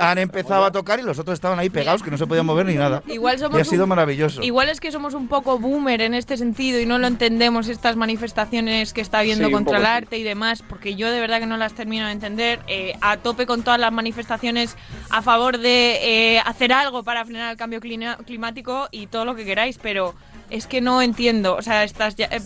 [0.00, 2.66] han empezado a tocar y los otros estaban ahí pegados, que no se podían mover
[2.66, 3.02] ni nada.
[3.06, 4.42] Igual somos y ha sido un- maravilloso.
[4.42, 7.96] Igual es que somos un poco boomer en este sentido y no lo entendemos estas
[7.96, 9.96] manifestaciones que está habiendo Sí, contra el poco sí.
[9.96, 12.60] arte y demás, porque yo de verdad que no las termino de entender.
[12.66, 14.76] Eh, a tope con todas las manifestaciones
[15.10, 19.44] a favor de eh, hacer algo para frenar el cambio climático y todo lo que
[19.44, 20.14] queráis, pero
[20.50, 21.56] es que no entiendo.
[21.56, 22.40] O sea, estas ya- eh,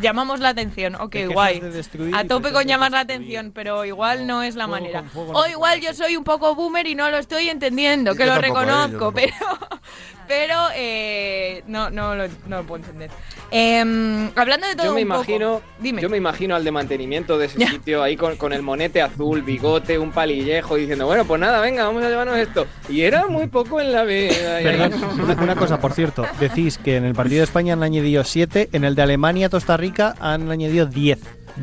[0.00, 1.60] llamamos la atención, ok, Te guay.
[1.60, 5.02] de destruir A tope con llamar la atención, pero igual no es la manera.
[5.04, 8.26] fuego no O igual yo soy un poco boomer y no lo estoy entendiendo, que
[8.26, 9.34] yo lo reconozco, pero
[10.28, 13.10] pero eh, no, no, lo, no lo puedo entender.
[13.50, 16.02] Em, hablando de todo Yo me un poco- imagino, Dime.
[16.02, 19.42] yo me imagino al de mantenimiento de ese sitio ahí con, con el monete azul,
[19.42, 22.66] bigote, un palillejo diciendo, bueno, pues nada, venga, vamos a llevarnos esto.
[22.88, 24.58] Y era muy poco en la vida.
[24.62, 26.24] Perdón, una, una cosa, por cierto.
[26.40, 30.14] Decís que en el partido de España han añadido 7, en el de Alemania-Costa Rica
[30.20, 31.18] han añadido 10.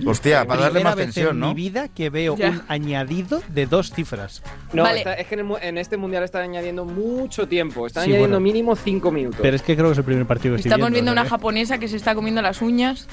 [0.05, 1.47] Hostia, para darle más tensión, en ¿no?
[1.49, 2.49] mi vida que veo Ya.
[2.49, 4.41] un añadido de dos cifras.
[4.73, 4.99] No, Vale.
[4.99, 7.87] está- es que en, el en este mundial están añadiendo mucho tiempo.
[7.87, 8.43] Están Sí, añadiendo bueno.
[8.43, 9.39] mínimo cinco minutos.
[9.41, 11.11] Pero es que creo que es el primer partido que estoy Estamos viendo.
[11.11, 11.29] viendo una ¿eh?
[11.29, 13.07] japonesa que se está comiendo las uñas.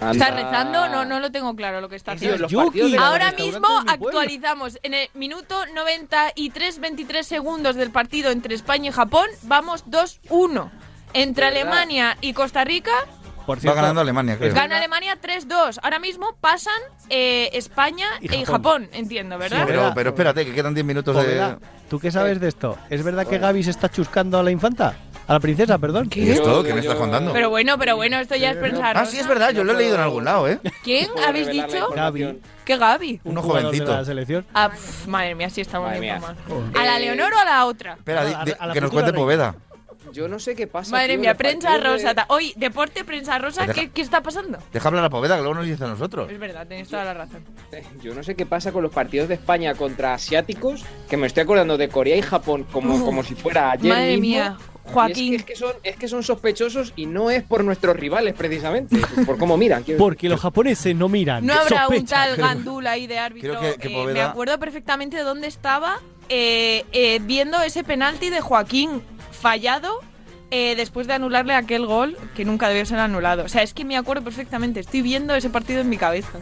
[0.00, 0.12] Anda.
[0.26, 0.86] ¿Está rezando?
[0.90, 2.46] No, no lo tengo claro lo que está haciendo.
[3.00, 4.78] Ahora mismo actualizamos.
[4.82, 10.70] En el minuto 93, 23 segundos del partido entre España y Japón, vamos 2-1.
[11.14, 11.62] Entre ¿Verdad?
[11.62, 12.92] Alemania y Costa Rica,
[13.48, 14.52] Por Va ganando Alemania, creo.
[14.52, 15.78] gana Alemania 3-2.
[15.82, 16.74] Ahora mismo pasan
[17.08, 18.90] eh, España Y y Japón.
[18.92, 19.64] Entiendo, ¿verdad?
[19.66, 21.56] Pero, pero espérate, que quedan 10 minutos de...
[21.88, 22.76] ¿tú qué sabes de esto?
[22.90, 24.94] ¿Es verdad que Gaby se está chuscando a la infanta?
[25.26, 26.10] A la princesa, perdón.
[26.14, 26.62] ¿Y esto?
[26.62, 27.32] ¿Qué me estás contando?
[27.32, 28.98] Pero bueno, pero bueno, esto ya es pensar.
[28.98, 30.58] Ah, sí, es verdad, yo lo he leído en algún lado, ¿eh?
[30.84, 31.88] ¿Quién habéis dicho?
[31.88, 32.40] información.
[32.66, 33.20] ¿Qué Gaby?
[33.24, 33.92] Uno jovencito.
[33.92, 34.46] de la selección.
[34.52, 36.38] Ah, pf, madre mía, sí estamos bien informados.
[36.78, 37.94] ¿A la Leonor o a la otra?
[37.94, 39.12] Espera, A la- di- a la que nos cuente.
[39.14, 39.54] Poveda.
[40.12, 40.92] Yo no sé qué pasa.
[40.92, 42.14] Madre tío, mía, prensa rosa.
[42.14, 44.58] ta- Hoy, deporte, prensa rosa, Deja- ¿qué, qué está pasando?
[44.72, 46.30] Deja hablar a Poveda, que luego nos dice a nosotros.
[46.30, 47.44] Es verdad, tenéis toda la razón.
[48.02, 51.42] Yo no sé qué pasa con los partidos de España contra asiáticos, que me estoy
[51.44, 54.20] acordando de Corea y Japón como, como si fuera ayer Madre mismo.
[54.22, 54.56] mía,
[54.88, 55.34] Y Joaquín.
[55.34, 58.32] Es que, es, que son, es que son sospechosos y no es por nuestros rivales,
[58.34, 59.84] precisamente, por cómo miran.
[59.98, 61.44] Porque los japoneses no miran.
[61.44, 63.58] No habrá un tal Gandul ahí de árbitro.
[63.58, 67.84] Creo que- que Eh, Poveda- me acuerdo perfectamente de dónde estaba eh, eh, viendo ese
[67.84, 69.02] penalti de Joaquín
[69.38, 70.00] fallado
[70.50, 73.44] eh, después de anularle aquel gol que nunca debió ser anulado.
[73.44, 74.80] O sea, es que me acuerdo perfectamente.
[74.80, 76.38] Estoy viendo ese partido en mi cabeza.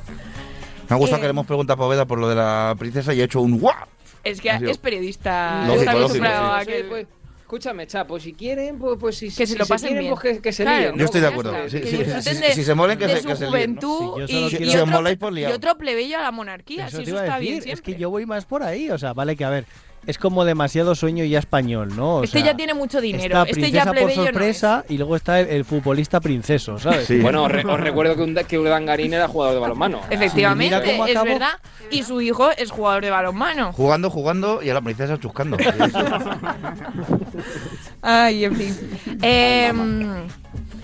[0.88, 1.20] Me ha gustado Eh.
[1.22, 3.59] que le hemos preguntado a Poveda por lo de la princesa y he hecho un
[3.59, 3.74] guau.
[4.22, 5.64] Es que Ha es periodista.
[5.66, 6.24] Lógico, lógico,
[6.64, 6.72] sí.
[6.88, 7.06] Pues,
[7.42, 10.14] escúchame, chapo, si quieren, pues, pues si, Que se si lo pasen quieren, bien.
[10.20, 10.78] pues que, que se Claro.
[10.80, 10.92] líen.
[10.92, 10.98] ¿no?
[10.98, 11.52] Yo estoy de acuerdo.
[11.68, 11.88] Sí, sí,
[12.22, 13.50] sí, de- si se molen, que de se, su que se líen.
[13.50, 16.87] juventud Sí, yo y, y otro, y otro plebeyo a la monarquía.
[16.88, 17.92] Eso si eso está decir, bien es siempre.
[17.94, 19.64] que yo voy más por ahí, o sea, vale que a ver,
[20.07, 22.16] es como demasiado sueño ya español, ¿no?
[22.16, 23.25] O Este sea, ya tiene mucho dinero.
[23.25, 24.29] Está Este princesa ya por plebeyo no es.
[24.33, 27.07] sorpresa y luego está el, el futbolista princeso, ¿sabes?
[27.07, 27.19] Sí.
[27.21, 30.01] Bueno, os, re- os recuerdo que, un, que Urdangarín era jugador de balonmano.
[30.11, 31.59] Efectivamente, Sí, es verdad.
[31.90, 33.73] Y su hijo es jugador de balonmano.
[33.73, 35.57] Jugando, jugando y a la princesa chuscando.
[38.03, 38.77] Ay, en fin.
[39.23, 40.27] Em,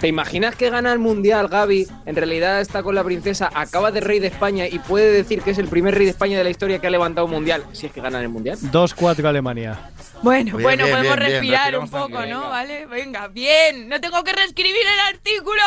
[0.02, 1.86] ¿Te imaginas que gana el mundial, Gaby?
[2.06, 5.52] En realidad está con la princesa, acaba de rey de España y puede decir que
[5.52, 7.86] es el primer rey de España de la historia que ha levantado un mundial, si
[7.86, 8.58] es que ganan el mundial.
[8.58, 9.78] 2-4 Alemania.
[10.20, 12.40] bueno, Bien, bueno, bien, podemos bien, bien, respirar un poco, ¿no?
[12.40, 12.48] venga.
[12.48, 12.86] ¿Vale?
[12.86, 13.88] Venga, bien.
[13.88, 15.62] No tengo que reescribir el artículo.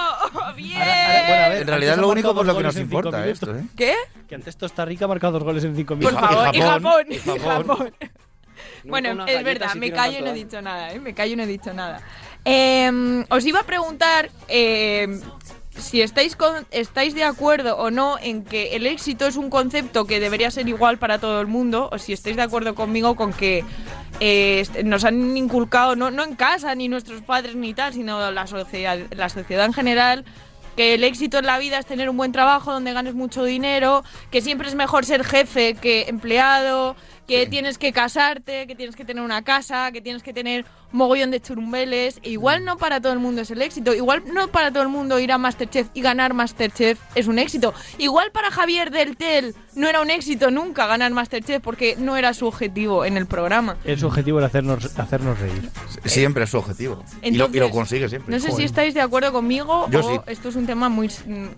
[0.56, 0.80] Bien.
[0.80, 3.56] ahora, bueno, a ver, En realidad es lo único por lo que nos importa esto,
[3.56, 3.64] ¿eh?
[3.76, 3.94] ¿Qué?
[4.28, 6.20] Que antes Costa Rica ha marcado dos goles en 5 Por minutos.
[6.20, 7.04] favor, y Japón.
[7.08, 7.66] y Y Japón.
[7.66, 7.94] Japón.
[8.84, 10.44] Bueno, es verdad, me callo y no he daño.
[10.44, 11.00] dicho nada, ¿eh?
[11.00, 12.00] Me callo y no he dicho nada.
[12.44, 15.20] Eh, os iba a preguntar eh,
[15.76, 20.06] si estáis, con- estáis de acuerdo o no en que el éxito es un concepto
[20.06, 23.32] que debería ser igual para todo el mundo, o si estáis de acuerdo conmigo con
[23.32, 23.64] que
[24.20, 28.46] eh, nos han inculcado, no, no en casa, ni nuestros padres ni tal, sino la
[28.46, 30.24] sociedad, la sociedad en general,
[30.76, 34.02] que el éxito en la vida es tener un buen trabajo donde ganes mucho dinero,
[34.30, 36.96] que siempre es mejor ser jefe que empleado,
[37.30, 41.30] que tienes que casarte, que tienes que tener una casa, que tienes que tener mogollón
[41.30, 42.18] de churumbeles.
[42.24, 43.94] E igual no para todo el mundo es el éxito.
[43.94, 47.72] Igual no para todo el mundo ir a Masterchef y ganar Masterchef es un éxito.
[47.98, 52.34] Igual para Javier del Tel no era un éxito nunca ganar Masterchef porque no era
[52.34, 53.76] su objetivo en el programa.
[53.84, 55.70] El su objetivo era hacernos, hacernos reír.
[56.06, 57.04] Siempre es su objetivo.
[57.22, 58.34] y, lo, y lo consigue siempre.
[58.34, 60.20] No sé si estáis de acuerdo conmigo Yo o sí.
[60.26, 61.08] esto es un tema muy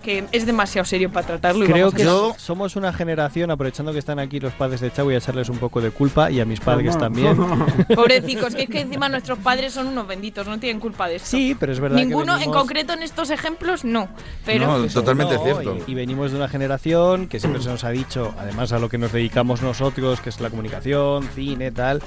[0.02, 1.64] que es demasiado serio para tratarlo.
[1.64, 4.92] y Creo vamos a que somos una generación, aprovechando que están aquí los padres de
[4.92, 7.36] Chavo, voy a echarles un poco de culpa y a mis padres también.
[7.94, 11.28] Pobrecicos, que es que encima nuestros padres son unos benditos, no tienen culpa de esto.
[11.28, 14.08] Sí, pero es verdad que Ninguno, en venimos- concreto en estos ejemplos, no.
[14.44, 15.76] Pero No, totalmente No, cierto.
[15.86, 18.88] Y, y venimos de una generación que siempre se nos ha dicho, además a lo
[18.88, 22.02] que nos dedicamos nosotros, que es la comunicación, cine, tal,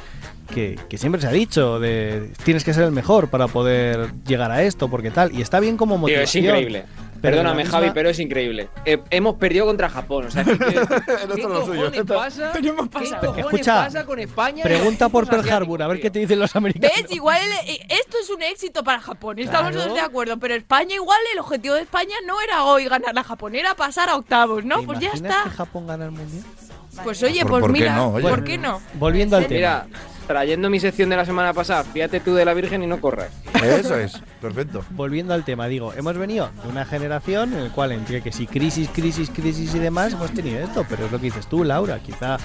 [0.54, 4.52] que, que siempre se ha dicho de tienes que ser el mejor para poder llegar
[4.52, 5.34] a esto, porque tal.
[5.34, 6.44] Y está bien como Tío, motivación.
[6.46, 6.86] es increíble.
[7.26, 8.70] Perdóname, Javi, pero es increíble.
[8.86, 10.26] Eh, hemos perdido contra Japón.
[10.28, 11.84] O sea, ¿qué, qué lo suyo.
[11.86, 12.52] cojones pasa?
[12.54, 14.64] ¿Qué cojones Escucha, pasa con España?
[14.64, 16.92] Pregunta por Pearl Harbor, a ver qué te dicen los americanos.
[17.02, 17.12] ¿Ves?
[17.12, 19.86] Igual el- eh, esto es un éxito para Japón, estamos Claro.
[19.86, 23.24] todos de acuerdo, pero España igual el objetivo de España no era hoy ganar la
[23.24, 24.80] Japón, era pasar a octavos, ¿no?
[24.82, 25.44] ¿Te Pues ya está.
[25.46, 26.44] que Japón gana el mundial?
[27.04, 28.08] Pues oye, ¿Por- pues por qué mira, no?
[28.14, 28.30] Oye.
[28.30, 28.82] ¿por qué no?
[28.94, 29.56] Volviendo al tema.
[29.56, 29.88] Mira,
[30.26, 33.30] trayendo mi sección de la semana pasada, fíjate tú de la Virgen y no corras.
[33.64, 34.84] Eso es, perfecto.
[34.92, 38.48] Volviendo al tema, digo, hemos venido de una generación en la cual entre que si
[38.48, 42.00] crisis, crisis, crisis y demás hemos tenido esto, pero es lo que dices tú, Laura,
[42.00, 42.38] quizá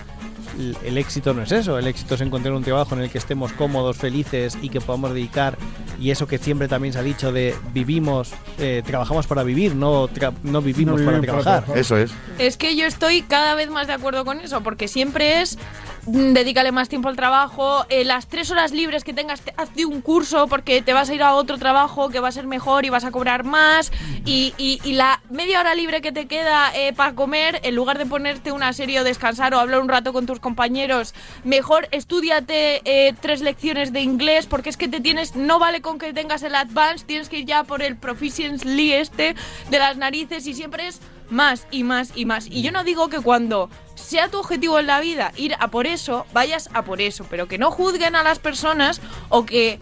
[0.85, 3.53] el, éxito no es eso, el éxito es encontrar un trabajo en el que estemos
[3.53, 5.57] cómodos, felices y que podamos dedicar,
[6.01, 10.09] y eso que siempre también se ha dicho de vivimos, eh, trabajamos para vivir, no,
[10.09, 11.65] tra- no vivimos No para vivimos para trabajar.
[11.65, 11.79] trabajar.
[11.79, 12.11] Eso es.
[12.39, 15.59] Es que yo estoy cada vez más de acuerdo con eso, porque siempre es
[16.07, 19.85] mm, dedícale más tiempo al trabajo, eh, las tres horas libres que tengas, te- hazte
[19.85, 22.85] un curso porque te vas a ir a otro trabajo que va a ser mejor
[22.87, 23.93] y vas a cobrar más,
[24.25, 27.99] y, y- y la media hora libre que te queda eh, para comer, en lugar
[27.99, 32.83] de ponerte una serie o descansar o hablar un rato con tus compañeros, mejor estudiate
[32.85, 36.43] eh, tres lecciones de inglés, porque es que te tienes, no vale con que tengas
[36.43, 39.35] el advance, tienes que ir ya por el proficiency este
[39.71, 41.01] de las narices y siempre es
[41.31, 42.47] más y más y más.
[42.47, 45.87] Y yo no digo que cuando sea tu objetivo en la vida ir a por
[45.87, 49.79] eso, vayas a por eso, pero que no juzguen a las personas o que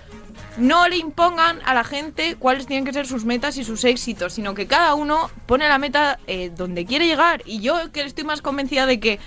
[0.57, 4.35] no le impongan a la gente cuáles tienen que ser sus metas y sus éxitos,
[4.35, 7.43] sino que cada uno pone la meta eh, donde quiere llegar.
[7.47, 9.19] Y yo que estoy más convencida de que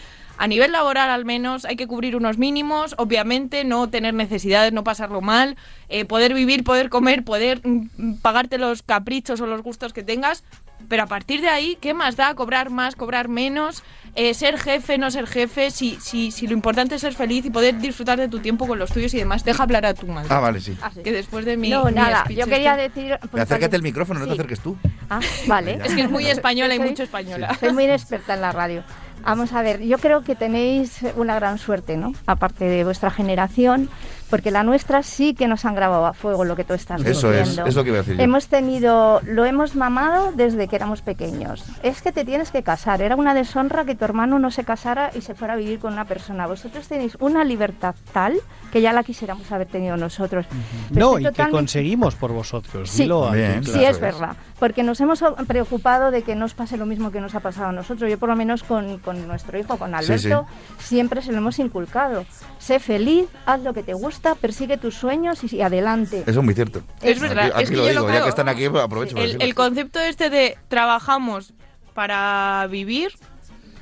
[0.42, 4.84] a nivel laboral al menos hay que cubrir unos mínimos, obviamente, no tener necesidades, no
[4.84, 5.56] pasarlo mal,
[5.88, 10.44] eh, poder vivir, poder comer, poder mm, pagarte los caprichos o los gustos que tengas,
[10.90, 12.34] pero a partir de ahí, ¿qué más da?
[12.34, 16.96] Cobrar más, cobrar menos, Eh, ser jefe, no ser jefe, si, si, si lo importante
[16.96, 19.46] es ser feliz y poder disfrutar de tu tiempo con los tuyos y demás.
[19.46, 20.28] Deja hablar a tu madre.
[20.30, 20.76] Ah, vale, sí.
[21.02, 21.70] Que después de mi...
[21.70, 23.18] No, mi nada, yo quería este- decir...
[23.32, 24.76] pues, Acércate el micrófono, no te acerques tú.
[25.10, 25.80] Ah, vale.
[25.86, 27.56] Es que es muy española y mucho española.
[27.58, 28.84] Soy muy inexperta en la radio.
[29.24, 32.14] Vamos a ver, yo creo que tenéis una gran suerte, ¿no?
[32.26, 33.90] Aparte de vuestra generación,
[34.32, 37.32] porque la nuestra sí que nos han grabado a fuego lo que tú estás Eso
[37.34, 37.66] es, diciendo.
[37.70, 38.24] es lo que iba a decir yo.
[38.24, 41.64] Hemos tenido, lo hemos mamado desde que éramos pequeños.
[41.84, 43.02] Es que te tienes que casar.
[43.02, 45.94] Era una deshonra que tu hermano no se casara y se fuera a vivir con
[45.94, 46.48] una persona.
[46.48, 48.40] Vosotros tenéis una libertad tal
[48.72, 50.46] que ya la quisiéramos haber tenido nosotros.
[50.92, 52.90] No, y que conseguimos por vosotros.
[52.90, 53.80] Sí, dilo alto y Bien, claro.
[53.80, 57.36] Sí, es verdad, porque nos hemos preocupado de que nos pase lo mismo que nos
[57.36, 58.10] ha pasado a nosotros.
[58.10, 60.48] Yo por lo menos con, con nuestro hijo, con Sí, Alberto,
[60.80, 62.26] siempre se lo hemos inculcado.
[62.60, 66.24] Sé feliz, haz lo que te gusta, persigue tus sueños y, y adelante.
[66.26, 66.82] Eso es muy cierto.
[67.02, 68.84] Es verdad, Aquí, aquí es que lo yo digo, lo ya que están aquí, pues
[68.84, 71.54] aprovecho para El, el concepto este de trabajamos
[71.94, 73.12] para vivir,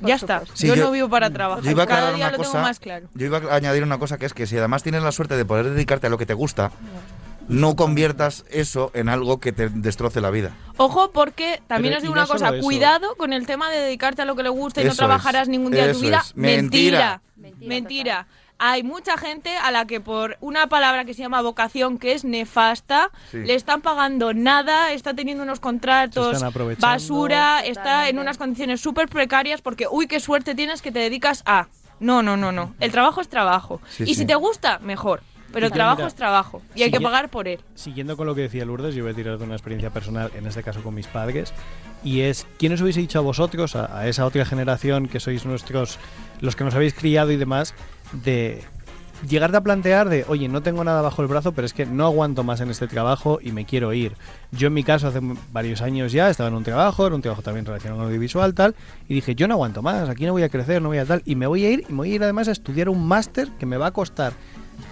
[0.00, 0.42] ya está.
[0.54, 1.62] Sí, yo, yo- no vivo para trabajar.
[1.64, 2.62] Yo iba a Cada día una lo tengo cosa.
[2.62, 3.08] más claro.
[3.14, 5.44] Yo iba a añadir una cosa que es que si además tienes la suerte de
[5.44, 6.72] poder dedicarte a lo que te gusta,
[7.48, 10.52] no conviertas eso en algo que te destroce la vida.
[10.76, 14.22] Ojo, porque también Pero, os digo no una cosa, cuidado con el tema de dedicarte
[14.22, 16.22] a lo que le gusta y no Eso trabajarás es, ningún día de tu vida.
[16.26, 16.36] es.
[16.36, 17.20] Mentira.
[17.60, 18.26] Mentira.
[18.62, 22.24] Hay mucha gente a la que por una palabra que se llama vocación, que es
[22.24, 23.38] nefasta, Sí.
[23.38, 26.44] le están pagando nada, está teniendo unos contratos
[26.78, 31.42] basura, está en unas condiciones súper precarias porque, uy, qué suerte tienes que te dedicas
[31.46, 31.68] a...
[32.00, 32.74] No, no, no, no.
[32.80, 33.80] El trabajo es trabajo.
[33.88, 34.14] Sí, y sí.
[34.16, 35.22] si te gusta, mejor.
[35.52, 37.58] Pero el trabajo mira, es trabajo y hay que pagar por él.
[37.74, 40.46] Siguiendo con lo que decía Lourdes, yo voy a tirar de una experiencia personal, en
[40.46, 41.52] este caso con mis padres,
[42.04, 45.44] y es, ¿quién os hubiese dicho a vosotros, a, a esa otra generación que sois
[45.46, 45.98] nuestros,
[46.40, 47.74] los que nos habéis criado y demás,
[48.12, 48.62] de
[49.28, 52.06] llegarte a plantear de, oye, no tengo nada bajo el brazo, pero es que no
[52.06, 54.14] aguanto más en este trabajo y me quiero ir?
[54.52, 55.20] Yo en mi caso, hace
[55.52, 58.74] varios años ya, estaba en un trabajo, era un trabajo también relacionado con audiovisual, tal,
[59.08, 61.22] y dije, yo no aguanto más, aquí no voy a crecer, no voy a tal,
[61.24, 63.48] y me voy a ir, y me voy a ir además a estudiar un máster
[63.58, 64.32] que me va a costar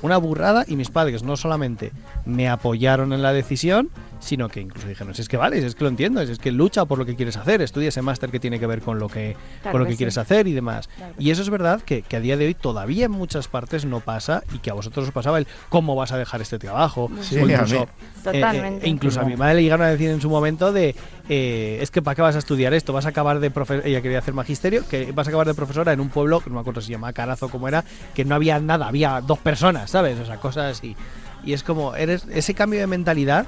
[0.02, 1.92] una burrada y mis padres no solamente
[2.26, 5.84] me apoyaron en la decisión, sino que incluso dijeron, si es que vale, es que
[5.84, 8.58] lo entiendo, es que lucha por lo que quieres hacer, estudia ese máster que tiene
[8.58, 9.98] que ver con lo que, Claro con lo que que sí.
[9.98, 10.88] quieres hacer y demás.
[10.96, 13.84] Claro Y eso es verdad que, que a día de hoy todavía en muchas partes
[13.84, 17.10] no pasa y que a vosotros os pasaba el cómo vas a dejar este trabajo.
[17.20, 17.52] Sí, o a mí.
[17.52, 17.88] incluso, eh,
[18.24, 18.86] Totalmente.
[18.86, 20.94] e incluso a mi madre le llegaron a decir en su momento de
[21.28, 24.00] eh, es que para qué vas a estudiar esto, vas a acabar de profesora, ella
[24.00, 26.60] quería hacer magisterio, que vas a acabar de profesora en un pueblo, que no me
[26.60, 30.18] acuerdo si se llama Carazo como era, que no había nada, había dos personas, ¿sabes?
[30.18, 30.96] O sea, cosas así.
[31.44, 33.46] Y es como, eres ese cambio de mentalidad,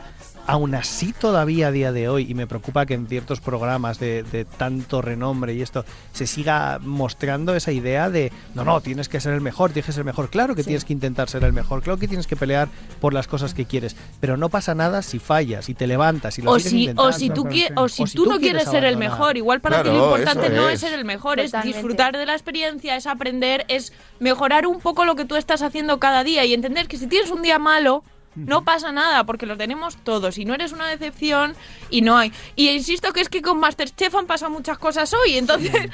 [0.51, 4.25] aún así todavía a día de hoy, y me preocupa que en ciertos programas de,
[4.25, 9.21] de tanto renombre y esto, se siga mostrando esa idea de, no, no, tienes que
[9.21, 11.53] ser el mejor, tienes que ser el mejor, claro que tienes que intentar ser el
[11.53, 12.69] mejor, claro que tienes que pelear
[13.01, 16.43] por las cosas que quieres, pero no pasa nada si fallas, si te levantas, si
[16.43, 18.97] lo O sigues si, o si tú, qui- o si tú no quieres ser el
[18.97, 20.75] mejor, igual para ti lo importante no es.
[20.75, 20.81] es.
[20.81, 25.15] ser el mejor, es disfrutar de la experiencia, es aprender, es mejorar un poco lo
[25.15, 28.03] que tú estás haciendo cada día y entender que si tienes un día malo,
[28.37, 31.55] no pasa nada, porque lo tenemos todos y no eres una decepción
[31.90, 32.33] y no hay.
[32.57, 35.73] Y insisto que es que con Masterchef han pasado muchas cosas hoy, entonces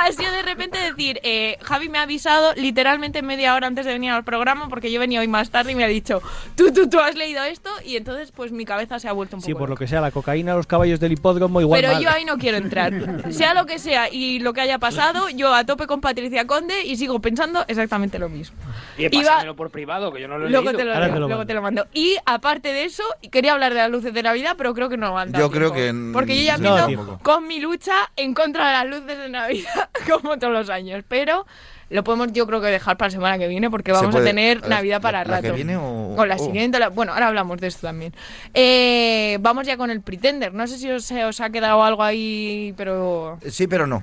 [0.00, 3.92] ha sido de repente decir, eh, Javi me ha avisado literalmente media hora antes de
[3.92, 6.22] venir al programa porque yo venía hoy más tarde y me ha dicho,
[6.56, 9.42] tú, tú, tú has leído esto y entonces pues mi cabeza se ha vuelto un
[9.42, 9.70] poco Sí, por loca.
[9.70, 12.02] lo que sea, la cocaína, los caballos del hipódromo, igual Pero mal.
[12.02, 12.92] yo ahí no quiero entrar.
[13.32, 16.84] Sea lo que sea y lo que haya pasado, yo a tope con Patricia Conde
[16.84, 18.56] y sigo pensando exactamente lo mismo.
[18.96, 20.78] Y Iba- pásamelo por privado, que yo no lo he Luego leído.
[20.78, 21.73] te, lo, Ahora te lo luego te lo mando.
[21.92, 25.12] Y aparte de eso, quería hablar de las luces de Navidad, pero creo que no
[25.12, 28.34] van a dar Yo creo que Porque yo ya no, empiezo con mi lucha en
[28.34, 29.88] contra de las luces de Navidad,
[30.22, 31.04] como todos los años.
[31.08, 31.46] Pero
[31.90, 34.28] lo podemos, yo creo que dejar para la semana que viene, porque vamos puede- a
[34.30, 35.54] tener la- Navidad la- para la que rato.
[35.54, 36.78] viene o- o la siguiente.
[36.78, 38.12] la- bueno, ahora hablamos de esto también.
[38.54, 40.54] Eh, vamos ya con el Pretender.
[40.54, 43.38] No sé si os, os ha quedado algo ahí, pero.
[43.48, 43.96] Sí, pero no.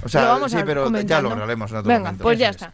[0.00, 1.34] O Lo sea, vamos sí, a pero ya comentar, lo ¿no?
[1.34, 2.22] hablaremos en otro Venga, momento.
[2.22, 2.72] pues ya está.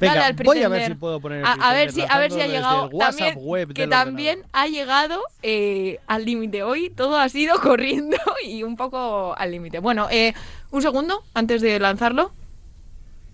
[0.00, 2.18] Venga, Dale al voy a ver si puedo poner el a, a ver si a
[2.18, 7.16] ver si ha llegado también web que también ha llegado eh, al límite hoy todo
[7.16, 10.34] ha sido corriendo y un poco al límite bueno eh,
[10.70, 12.32] un segundo antes de lanzarlo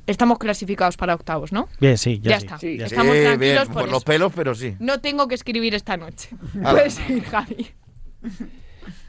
[0.07, 2.55] estamos clasificados para octavos no Bien, sí, ya, Ya sí, está.
[2.57, 2.79] ya sí.
[2.83, 4.75] Estamos tranquilos bien, por por los pelos, pero sí.
[4.79, 6.71] no tengo que escribir esta noche Ala.
[6.73, 7.71] puedes ir Javi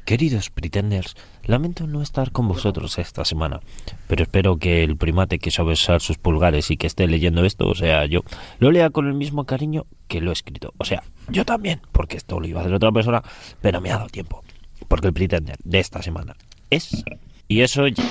[0.05, 3.59] Queridos pretenders, lamento no estar con vosotros esta semana,
[4.07, 7.67] pero espero que el primate que sabe usar sus pulgares y que esté leyendo esto,
[7.67, 8.21] o sea, yo,
[8.59, 10.73] lo lea con el mismo cariño que lo he escrito.
[10.77, 13.23] O sea, yo también, porque esto lo iba a hacer otra persona,
[13.61, 14.43] pero me ha dado tiempo.
[14.88, 16.35] Porque el pretender de esta semana
[16.69, 17.03] es...
[17.47, 18.03] Y eso ya...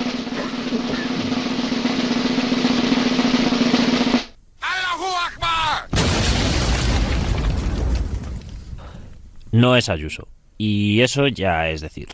[9.51, 10.27] No es Ayuso.
[10.57, 12.09] Y eso ya es decir.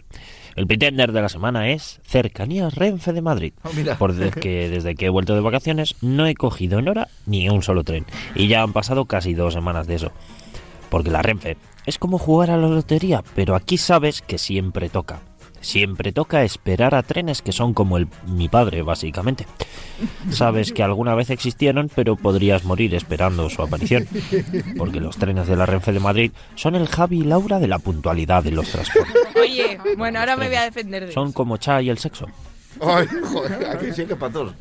[0.55, 3.53] El pretender de la semana es Cercanías Renfe de Madrid.
[3.63, 3.69] Oh.
[3.97, 7.83] Porque desde que he vuelto de vacaciones no he cogido en hora ni un solo
[7.83, 8.05] tren.
[8.35, 10.11] Y ya han pasado casi dos semanas de eso.
[10.89, 15.21] Porque la Renfe es como jugar a la lotería, pero aquí sabes que siempre toca.
[15.61, 19.45] Siempre toca esperar a trenes que son como el mi padre, básicamente.
[20.31, 24.07] Sabes que alguna vez existieron, pero podrías morir esperando su aparición.
[24.77, 27.77] Porque los trenes de la Renfe de Madrid son el Javi y Laura de la
[27.79, 29.13] puntualidad de los transportes.
[29.39, 31.33] oye bueno ahora me voy a defender de Son eso.
[31.35, 32.25] como Cha y el sexo.
[32.81, 34.53] Ay, joder, aquí sí que para todos.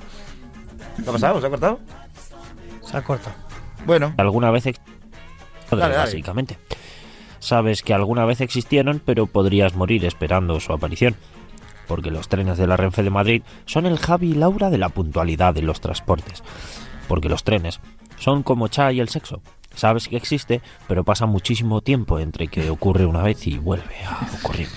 [1.02, 1.40] ¿Qué ha pasado?
[1.40, 1.80] ¿Se ha cortado?
[2.84, 3.36] Se ha cortado.
[3.86, 4.80] Bueno, Alguna vez ex-
[5.70, 5.96] Dale, dale.
[5.96, 6.58] básicamente.
[7.40, 11.16] Sabes que alguna vez existieron, pero podrías morir esperando su aparición.
[11.88, 14.90] Porque los trenes de la Renfe de Madrid son el Javi y Laura de la
[14.90, 16.44] puntualidad de los transportes.
[17.08, 17.80] Porque los trenes
[18.16, 19.42] son como Cha y el sexo.
[19.74, 24.28] Sabes que existe, pero pasa muchísimo tiempo entre que ocurre una vez y vuelve a
[24.38, 24.68] ocurrir.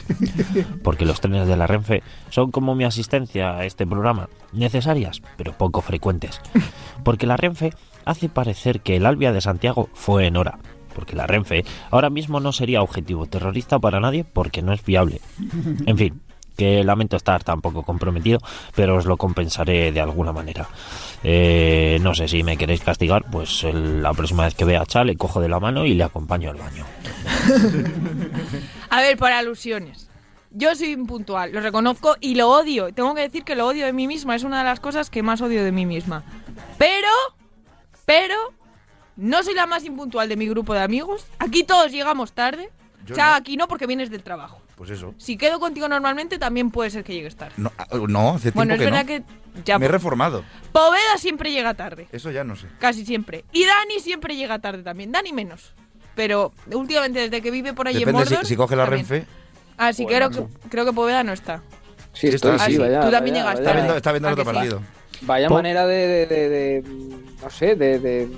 [0.84, 5.54] Porque los trenes de la Renfe son como mi asistencia a este programa, necesarias, pero
[5.54, 6.40] poco frecuentes.
[7.04, 7.74] Porque la Renfe
[8.06, 10.60] hace parecer que el Albia de Santiago fue en hora.
[10.94, 15.22] Porque la Renfe ahora mismo no sería objetivo terrorista para nadie porque no es viable.
[15.86, 16.22] En fin,
[16.56, 18.40] que lamento estar tan poco comprometido,
[18.76, 20.68] pero os lo compensaré de alguna manera.
[21.24, 25.04] Eh, no sé si me queréis castigar, pues la próxima vez que vea a Cha
[25.04, 26.86] le cojo de la mano y le acompaño al baño.
[28.90, 30.10] A ver, por alusiones.
[30.56, 32.94] Yo soy impuntual, lo reconozco y lo odio.
[32.94, 34.36] Tengo que decir que lo odio de mí misma.
[34.36, 36.24] Es una de las cosas que más odio de mí misma.
[36.78, 37.08] Pero,
[38.06, 38.36] pero,
[39.16, 41.26] no soy la más impuntual de mi grupo de amigos.
[41.40, 42.70] Aquí todos llegamos tarde.
[43.06, 43.34] Yo o sea, no.
[43.36, 44.62] aquí no porque vienes del trabajo.
[44.76, 45.14] pues eso.
[45.18, 47.54] Si quedo contigo normalmente, también puede ser que llegues tarde.
[47.58, 49.08] No, ah, no hace tiempo Bueno, es que verdad no.
[49.08, 49.24] que
[49.66, 50.44] ya Me he reformado.
[50.72, 52.08] Poveda siempre llega tarde.
[52.14, 52.68] Eso ya no sé.
[52.80, 53.44] Casi siempre.
[53.52, 55.12] Y Dani siempre llega tarde también.
[55.12, 55.74] Dani menos.
[56.16, 58.48] Pero últimamente, desde que vive por ahí en Depende si, Mordor...
[58.48, 59.06] si coge la también.
[59.08, 59.28] Renfe.
[59.78, 60.70] Así Joder, creo que, macho.
[60.70, 61.62] creo que Poveda no está.
[62.14, 62.78] Sí, está, sí, sí.
[62.78, 63.62] vaya, Tú también vaya, llegaste.
[63.64, 63.70] vaya.
[63.72, 64.58] Está viendo, está viendo ¿A el que otro sí?
[64.60, 64.82] partido.
[65.24, 66.84] Vaya Po- manera de, de, de- de-
[67.42, 68.30] no sé, de, de,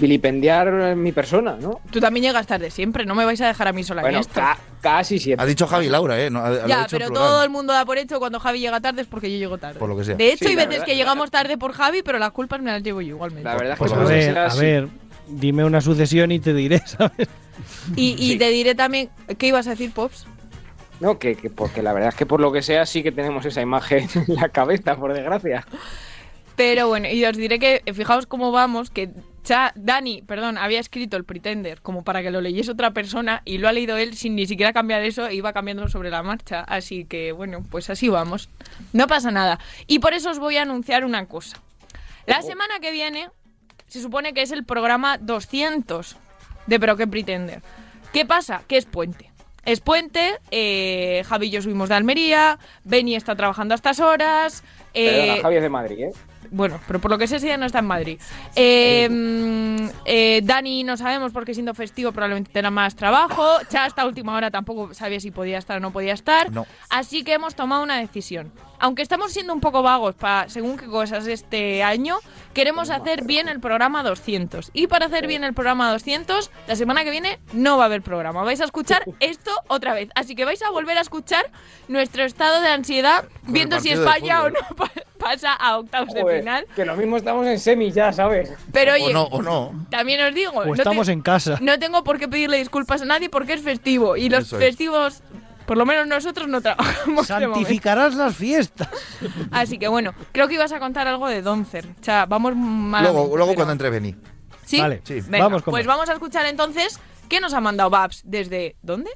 [0.00, 1.80] vilipendiar mi persona, ¿no?
[1.90, 4.20] Tú también llegas tarde siempre, no me vais a dejar a mí sola en Bueno,
[4.20, 4.34] esto.
[4.34, 5.44] ca- casi siempre.
[5.44, 6.30] Ha dicho Javi Laura, ¿eh?
[6.30, 7.28] No, ha- lo ha Ya, dicho pero en plural.
[7.28, 9.78] todo el mundo da por hecho cuando Javi llega tarde es porque yo llego tarde.
[9.78, 10.14] Por lo que sea.
[10.16, 12.70] De hecho, Sí, hay veces verdad- que llegamos tarde por Javi, pero las culpas me
[12.72, 13.44] las llevo yo igualmente.
[13.48, 14.88] La verdad es que Pues A que ver, a ver,
[15.28, 17.28] dime una sucesión y te diré, ¿sabes?
[17.94, 20.26] Y, y te diré también, ¿qué ibas a decir, Pops?
[21.00, 23.44] No, que, que porque la verdad es que por lo que sea sí que tenemos
[23.46, 25.66] esa imagen en la cabeza, por desgracia.
[26.56, 29.08] Pero bueno, y os diré que fijaos cómo vamos, que
[29.42, 33.58] Cha- Dani, perdón, había escrito el Pretender como para que lo leyese otra persona y
[33.58, 36.60] lo ha leído él sin ni siquiera cambiar eso e iba cambiándolo sobre la marcha.
[36.60, 38.48] Así que bueno, pues así vamos.
[38.92, 39.58] No pasa nada.
[39.86, 41.56] Y por eso os voy a anunciar una cosa.
[42.26, 43.30] La semana que viene
[43.88, 46.16] se supone que es el programa 200
[46.66, 47.62] de Pero qué Pretender.
[48.12, 48.62] ¿Qué pasa?
[48.68, 49.30] Que es puente.
[49.64, 54.64] Es puente, eh, Javi y yo subimos de Almería, Benny está trabajando a estas horas.
[54.94, 56.12] eh, Perdona, Javi es de Madrid, ¿eh?
[56.50, 58.20] Bueno, pero por lo que sé, ese día no está en Madrid.
[58.56, 63.46] Eh, mm, eh, Dani no sabemos porque siendo festivo probablemente tendrá más trabajo.
[63.68, 66.50] Cha hasta última hora tampoco sabía si podía estar o no podía estar.
[66.50, 66.66] No.
[66.88, 68.52] Así que hemos tomado una decisión.
[68.82, 72.16] Aunque estamos siendo un poco vagos para según qué cosas este año,
[72.54, 74.70] queremos hacer bien el programa 200.
[74.72, 78.00] Y para hacer bien el programa 200, la semana que viene no va a haber
[78.00, 78.42] programa.
[78.42, 80.08] Vais a escuchar esto otra vez.
[80.14, 81.50] Así que vais a volver a escuchar
[81.88, 86.39] nuestro estado de ansiedad viendo si España o no pa- pasa a octavos de Joder,
[86.40, 86.66] final.
[86.74, 88.52] que lo mismo estamos en semi ya, ¿sabes?
[88.72, 89.86] Pero oye, O no, o no.
[89.90, 91.58] también os digo, O no, estamos te- en casa.
[91.60, 94.16] no tengo por qué pedirle disculpas a nadie porque es festivo.
[94.16, 95.22] Y los Eso festivos,
[95.66, 97.26] por lo menos nosotros no trabajamos.
[97.26, 98.88] Santificarás las fiestas.
[99.50, 101.86] Así que bueno, creo que ibas a contar algo de Doncer.
[102.00, 103.02] O sea, vamos mal.
[103.04, 104.14] Luego, luego cuando entre Beni.
[104.64, 104.80] ¿Sí?
[104.80, 105.20] Vale, Sí.
[105.22, 108.76] Venga, vamos con pues vamos a escuchar entonces qué nos ha mandado Babs desde...
[108.82, 109.10] ¿Dónde?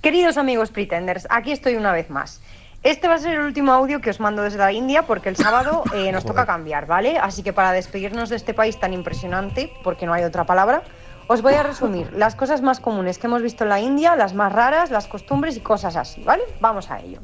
[0.00, 2.40] Queridos amigos Pretenders, aquí estoy una vez más.
[2.86, 5.34] Este va a ser el último audio que os mando desde la India porque el
[5.34, 7.18] sábado eh, nos toca cambiar, ¿vale?
[7.18, 10.84] Así que para despedirnos de este país tan impresionante, porque no hay otra palabra,
[11.26, 14.34] os voy a resumir las cosas más comunes que hemos visto en la India, las
[14.34, 16.44] más raras, las costumbres y cosas así, ¿vale?
[16.60, 17.18] Vamos a ello.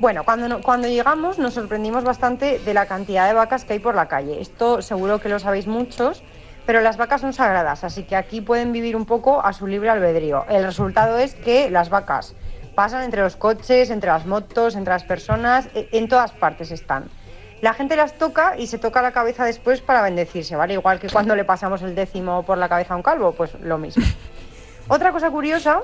[0.00, 3.78] Bueno, cuando, no- cuando llegamos nos sorprendimos bastante de la cantidad de vacas que hay
[3.78, 4.40] por la calle.
[4.40, 6.24] Esto seguro que lo sabéis muchos,
[6.66, 9.88] pero las vacas son sagradas, así que aquí pueden vivir un poco a su libre
[9.88, 10.46] albedrío.
[10.48, 12.34] El resultado es que las vacas
[12.74, 17.04] pasan entre los coches, entre las motos, entre las personas, e- en todas partes están.
[17.60, 20.74] La gente las toca y se toca la cabeza después para bendecirse, ¿vale?
[20.74, 23.76] Igual que cuando le pasamos el décimo por la cabeza a un calvo, pues lo
[23.78, 24.02] mismo.
[24.88, 25.82] Otra cosa curiosa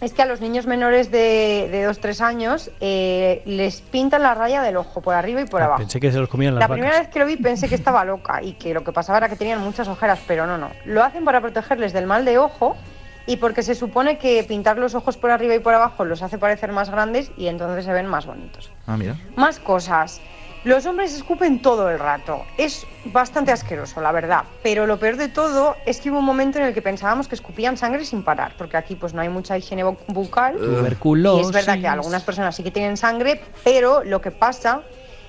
[0.00, 4.62] es que a los niños menores de, de 2-3 años eh, les pintan la raya
[4.62, 5.76] del ojo por arriba y por abajo.
[5.76, 6.80] Ah, Pensé que se los comían las La vacas.
[6.80, 9.28] primera vez que lo vi pensé que estaba loca y que lo que pasaba era
[9.28, 10.70] que tenían muchas ojeras, pero no, no.
[10.86, 12.76] Lo hacen para protegerles del mal de ojo
[13.26, 16.38] y porque se supone que pintar los ojos por arriba y por abajo los hace
[16.38, 18.70] parecer más grandes y entonces se ven más bonitos.
[18.86, 19.16] Ah, mira.
[19.36, 20.20] Más cosas.
[20.62, 22.44] Los hombres escupen todo el rato.
[22.58, 24.44] Es bastante asqueroso, la verdad.
[24.62, 27.34] Pero lo peor de todo es que hubo un momento en el que pensábamos que
[27.34, 30.56] escupían sangre sin parar, porque aquí pues no hay mucha higiene bu- bucal.
[30.58, 31.38] Tuberculosis.
[31.46, 34.82] Y es verdad que algunas personas sí que tienen sangre, pero lo que pasa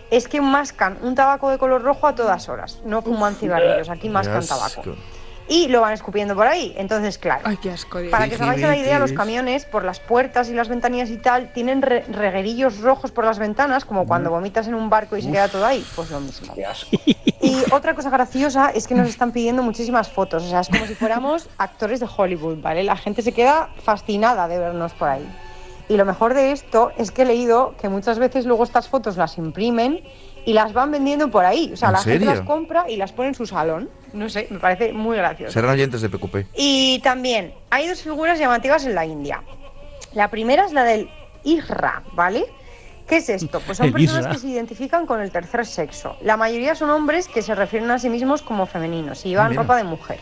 [0.09, 2.81] es que mascan un tabaco de color rojo a todas horas.
[2.83, 4.81] No fuman cigarrillos, aquí mascan tabaco.
[5.53, 6.73] Y lo van escupiendo por ahí.
[6.77, 7.41] Entonces, claro.
[7.43, 7.99] Ay, qué asco.
[8.09, 11.17] Para que os hagáis la idea, los camiones, por las puertas y las ventanillas y
[11.17, 15.21] tal, tienen re- reguerillos rojos por las ventanas, como cuando vomitas en un barco y
[15.23, 15.85] se queda todo ahí.
[15.95, 16.53] Pues lo mismo.
[17.41, 20.43] Y otra cosa graciosa es que nos están pidiendo muchísimas fotos.
[20.43, 22.83] O sea, es como si fuéramos actores de Hollywood, ¿vale?
[22.83, 25.27] La gente se queda fascinada de vernos por ahí.
[25.89, 29.17] Y lo mejor de esto es que he leído que muchas veces luego estas fotos
[29.17, 30.01] las imprimen
[30.45, 31.71] y las van vendiendo por ahí.
[31.73, 33.89] O sea, ¿En la gente las compra y las pone en su salón.
[34.13, 35.53] No sé, me parece muy gracioso.
[35.53, 36.47] Serán oyentes de PQP.
[36.55, 39.41] Y también hay dos figuras llamativas en la India.
[40.13, 41.09] La primera es la del
[41.43, 42.45] Ijra, ¿vale?
[43.07, 43.59] ¿Qué es esto?
[43.61, 44.31] Pues son personas Isra.
[44.31, 46.15] que se identifican con el tercer sexo.
[46.21, 49.63] La mayoría son hombres que se refieren a sí mismos como femeninos y llevan mira.
[49.63, 50.19] ropa de mujer.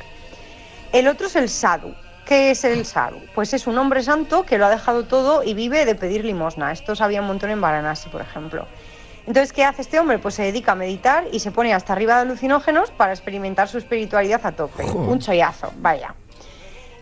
[0.92, 1.94] El otro es el sadhu.
[2.26, 3.20] ¿Qué es el sadhu?
[3.34, 6.72] Pues es un hombre santo que lo ha dejado todo y vive de pedir limosna.
[6.72, 8.68] Esto sabía un montón en Varanasi, por ejemplo.
[9.30, 10.18] Entonces, ¿qué hace este hombre?
[10.18, 13.78] Pues se dedica a meditar y se pone hasta arriba de alucinógenos para experimentar su
[13.78, 14.82] espiritualidad a tope.
[14.82, 15.08] Joder.
[15.08, 16.16] Un chollazo, vaya.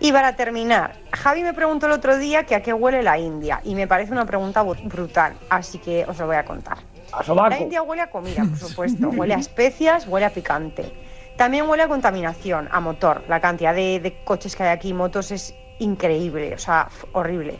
[0.01, 3.61] Y para terminar, Javi me preguntó el otro día que a qué huele la India
[3.63, 6.79] y me parece una pregunta brutal, así que os lo voy a contar.
[7.13, 7.49] A.
[7.49, 10.91] La India huele a comida, por supuesto, huele a especias, huele a picante.
[11.37, 13.23] También huele a contaminación, a motor.
[13.29, 17.57] La cantidad de, de coches que hay aquí, motos, es increíble, o sea, horrible.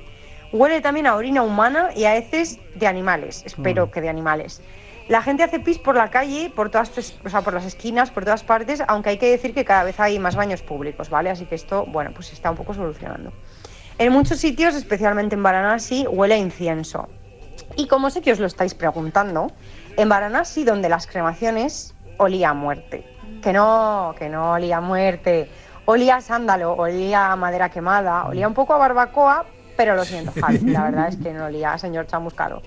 [0.51, 4.61] Huele también a orina humana y a heces de animales, espero que de animales.
[5.09, 6.91] La gente hace pis por la calle, por todas,
[7.23, 9.99] o sea, por las esquinas, por todas partes, aunque hay que decir que cada vez
[9.99, 11.29] hay más baños públicos, ¿vale?
[11.29, 13.31] Así que esto, bueno, pues se está un poco solucionando.
[13.99, 17.07] En muchos sitios, especialmente en Varanasi, huele a incienso.
[17.77, 19.51] Y como sé que os lo estáis preguntando,
[19.95, 23.05] en Varanasi, donde las cremaciones olía a muerte.
[23.41, 25.49] Que no, que no olía a muerte.
[25.85, 29.45] Olía a sándalo, olía a madera quemada, olía un poco a barbacoa,
[29.77, 32.61] pero lo siento, Javi, la verdad es que no olía a señor chamuscado.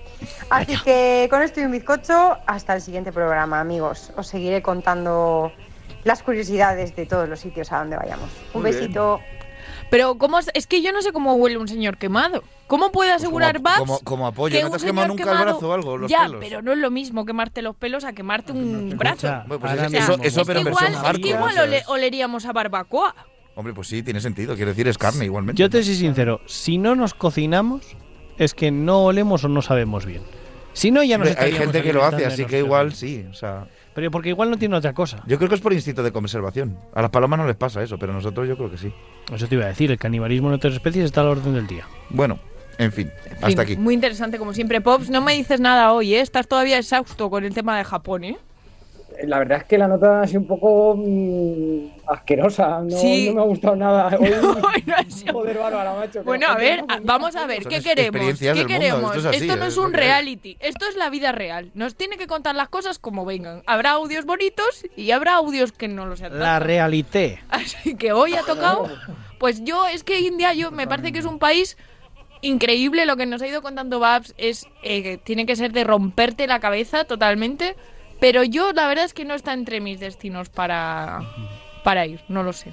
[0.49, 4.11] Así que con esto y un bizcocho, hasta el siguiente programa, amigos.
[4.17, 5.51] Os seguiré contando
[6.03, 8.29] las curiosidades de todos los sitios a donde vayamos.
[8.53, 8.81] Un Muy bien.
[8.81, 9.19] besito.
[9.91, 10.49] Pero ¿cómo es?
[10.53, 12.43] es que yo no sé cómo huele un señor quemado.
[12.67, 15.29] ¿Cómo puede asegurar como, Babs como, como apoyo, que ¿no te has quemado nunca el
[15.29, 15.97] quemado- brazo o algo?
[15.97, 16.37] Los ya, pelos?
[16.39, 19.27] pero no es lo mismo quemarte los pelos a quemarte un brazo.
[19.47, 23.13] Bueno, pues eso, Es pero que igual, versión es que igual ole- oleríamos a barbacoa.
[23.55, 24.55] Hombre, pues sí, tiene sentido.
[24.55, 25.59] Quiero decir, es carne igualmente.
[25.59, 27.95] Yo te soy sincero, si no nos cocinamos,
[28.37, 30.21] es que no olemos o no sabemos bien.
[30.73, 33.25] Si no, ya nos Hay gente que lo hace, así que igual sí.
[33.29, 35.21] O sea, Pero porque igual no tiene otra cosa.
[35.27, 36.77] yo creo que es por instinto de conservación.
[36.93, 38.93] A las palomas no les pasa eso, pero a nosotros yo creo que sí.
[39.33, 41.67] Eso te iba a decir, el canibalismo en otras especies está a la orden del
[41.67, 41.85] día.
[42.09, 42.39] Bueno,
[42.77, 43.75] en fin, En fin, hasta aquí.
[43.75, 44.79] Muy interesante, como siempre.
[44.79, 46.21] Pops, no me dices nada hoy, ¿eh?
[46.21, 48.37] Estás todavía exhausto con el tema de Japón, ¿eh?
[49.23, 52.81] La verdad es que la nota ha sido un poco mm, asquerosa.
[52.81, 53.27] No, Sí.
[53.29, 54.07] no me ha gustado nada.
[54.19, 54.33] Hoy,
[55.31, 56.23] joder, bárbara, macho.
[56.23, 58.39] Bueno, a ver, no a- vamos a ver, ¿qué queremos?
[58.39, 59.15] ¿Qué mundo, queremos?
[59.15, 59.67] esto es así, no ¿eh?
[59.67, 61.71] es un reality, esto es la vida real.
[61.73, 63.63] Nos tiene que contar las cosas como vengan.
[63.67, 66.39] Habrá audios bonitos y habrá audios que no lo sean.
[66.39, 67.39] La realité.
[67.49, 68.89] Así que hoy ha tocado.
[69.39, 71.77] Pues yo, es que India, yo me parece que es un país
[72.41, 73.05] increíble.
[73.05, 76.47] Lo que nos ha ido contando Babs es eh, que tiene que ser de romperte
[76.47, 77.75] la cabeza totalmente.
[78.21, 81.21] Pero yo, la verdad es que no está entre mis destinos para,
[81.83, 82.71] para ir, no lo sé.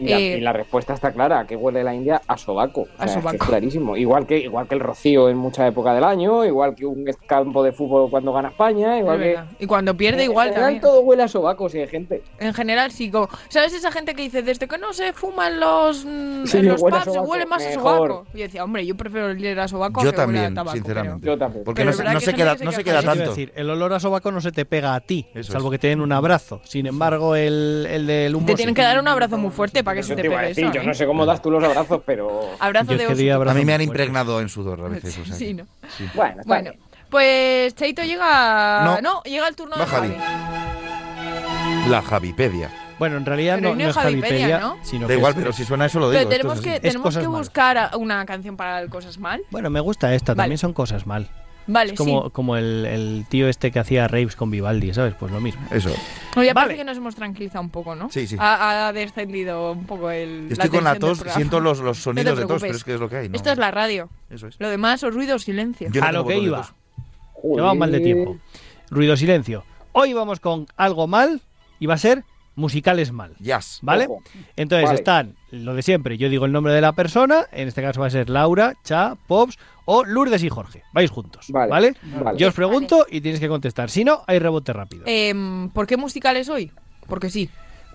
[0.00, 2.82] Y la, Eh, y la respuesta está clara, que huele la India a sobaco.
[2.82, 3.36] O sea, A es que sobaco.
[3.36, 3.96] es clarísimo.
[3.96, 7.62] Igual que, igual que el rocío en mucha época del año, igual que un campo
[7.62, 9.64] de fútbol cuando gana España, igual Es que...
[9.64, 10.80] Y cuando pierde, igual en general también.
[10.92, 12.22] todo huele a sobaco, si hay gente.
[12.38, 13.10] En general, sí.
[13.10, 16.58] Como, ¿Sabes esa gente que dice, desde que no se fuma en los, mm, Sí,
[16.58, 18.26] en los huele a pubs, se huele más a sobaco?
[18.34, 20.76] Y yo decía, hombre, yo prefiero oler a sobaco a Yo que a también, tabaco,
[20.76, 21.26] sinceramente.
[21.26, 21.64] Yo también.
[21.64, 23.30] Porque Pero no, se- verdad no que se hay queda, no se queda a tanto.
[23.30, 25.72] decir, el olor a sobaco no se te pega a ti, Eso salvo es.
[25.72, 26.60] que te den un abrazo.
[26.64, 29.96] Sin embargo, el, el del humo Te tienen que dar un abrazo muy fuerte para
[29.96, 30.72] que se Yo te te iba a pegue decir, eso.
[30.74, 30.86] yo ¿eh?
[30.86, 32.50] no sé cómo das tú los abrazos, pero...
[32.58, 33.50] Abrazo Yo de oso.
[33.50, 35.18] A mí me han impregnado en sudor a veces.
[35.18, 35.66] o sea Sí, ¿no?
[35.96, 36.08] sí.
[36.14, 36.72] Bueno, Bueno,
[37.10, 39.00] pues Cheito llega...
[39.02, 39.22] No.
[39.24, 40.14] llega el turno de Javi.
[40.16, 41.90] Javi.
[41.90, 42.70] La Javipedia.
[42.98, 44.76] Bueno, en realidad Pero no, no no es Javipedia, ¿no?
[44.82, 46.18] sino Da que igual, es- pero si suena eso lo digo.
[46.20, 49.40] Pero tenemos es que, tenemos que buscar una canción para el Cosas Mal.
[49.50, 50.42] Bueno, me gusta esta, Vale.
[50.42, 51.30] también son cosas mal.
[51.66, 52.30] Vale, Es como, sí.
[52.32, 55.14] como el, el tío este que hacía raves con Vivaldi, ¿sabes?
[55.14, 55.60] Pues lo mismo.
[55.70, 55.90] Eso.
[56.36, 56.54] Oye, Vale.
[56.54, 58.10] parece que nos hemos tranquilizado un poco, ¿no?
[58.10, 58.36] Sí, sí.
[58.38, 60.48] Ha, ha descendido un poco el.
[60.50, 63.00] Estoy con la tos, siento los, los No sonidos de tos, pero es que es
[63.00, 63.28] lo que hay.
[63.28, 63.36] ¿no?
[63.36, 64.08] Esto es la radio.
[64.30, 64.56] Eso es.
[64.58, 65.88] Lo demás, o ruido o silencio.
[65.92, 66.68] Yo no a lo que iba.
[67.42, 68.38] Llevamos mal de tiempo.
[68.90, 69.64] Ruido, silencio.
[69.92, 71.40] Hoy vamos con algo mal
[71.78, 72.24] y va a ser
[72.54, 73.34] musicales mal.
[73.38, 73.78] Jazz.
[73.82, 74.04] ¿Vale?
[74.06, 74.22] Ojo.
[74.56, 74.98] Entonces Vale.
[74.98, 76.18] están lo de siempre.
[76.18, 77.46] Yo digo el nombre de la persona.
[77.52, 80.82] En este caso va a ser Laura, Cha, Pops o Lourdes y Jorge.
[80.92, 81.46] Vais juntos.
[81.48, 81.70] Vale.
[81.70, 81.94] ¿Vale?
[82.22, 82.38] Vale.
[82.38, 83.90] Yo os pregunto y tienes que contestar.
[83.90, 85.04] Si no, hay rebote rápido.
[85.06, 86.70] Em, ¿Por qué musicales hoy?
[87.06, 87.48] Porque sí.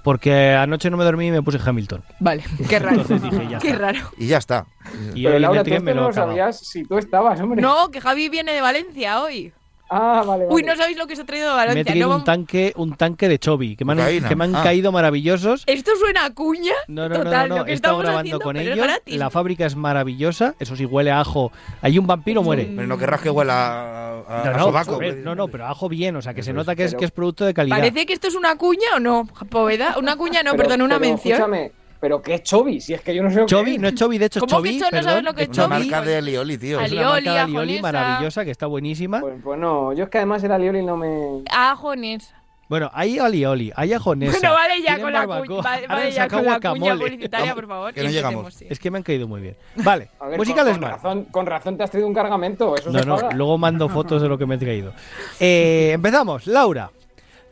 [0.03, 2.03] Porque anoche no me dormí y me puse Hamilton.
[2.19, 3.01] Vale, qué raro.
[3.01, 3.79] Entonces dije, ya qué está.
[3.79, 3.99] raro.
[4.17, 4.67] Y ya está.
[5.15, 7.59] Y Pero hoy en Laura, tú me no lo sabías si tú estabas, hombre.
[7.61, 9.51] No, que Javi viene de Valencia hoy.
[9.89, 10.47] Ah, vale, vale.
[10.49, 11.85] Uy, no sabéis lo que se ha traído de Me he Valencia.
[11.85, 14.27] traído No un tanque, un tanque de Chobi, que me han, Cocaína.
[14.29, 14.63] que me han Ah.
[14.63, 15.63] caído maravillosos.
[15.67, 16.73] Esto suena a cuña.
[16.87, 17.65] No, no, Total, no, no, lo no.
[17.65, 18.79] que He estado estamos grabando haciendo, con ellos.
[19.05, 20.55] La fábrica es maravillosa.
[20.59, 21.51] Eso sí, huele a ajo.
[21.81, 22.69] Hay un vampiro, muere.
[22.75, 24.11] Pero no querrás que huela a,
[24.41, 24.99] a- No, a no, sobaco.
[25.23, 27.11] no, no, pero ajo bien, o sea, que se nota que es, pero- que es
[27.11, 27.77] producto de calidad.
[27.77, 29.95] ¿Parece que esto es una cuña o no, Poveda?
[29.99, 31.33] Una cuña no, Pero- perdón, una pero mención.
[31.37, 31.71] Escúchame,
[32.05, 32.79] pero ¿qué es Chobi?
[32.81, 33.79] Si es que yo no sé lo que Chobi, es.
[33.79, 35.49] no es Chobi, de hecho es ¿Cómo que Chobi, cho- no sabes lo que es
[35.49, 35.89] es Una Chobi?
[35.89, 36.79] marca de alioli, tío.
[36.79, 39.21] Es Ali- una marca de Alioli, alioli maravillosa que está buenísima.
[39.21, 41.41] Pues, pues no, yo es que además era Lioli y no me...
[41.51, 42.31] Ajones.
[42.69, 44.37] Bueno, hay alioli, hay ajonesa.
[44.39, 47.93] Bueno, vale ya con la, cu- vale, ya con la cuña publicitaria, por favor.
[47.93, 48.53] Que no llegamos.
[48.53, 48.67] sí.
[48.69, 49.55] Es que me han caído muy bien.
[49.77, 50.91] Vale, ver, musicales con, con mal.
[50.99, 54.21] razón, con razón te has traído un cargamento, eso No, se no, luego mando fotos
[54.21, 54.93] de lo que me he traído.
[55.39, 56.89] Eh, empezamos, Laura.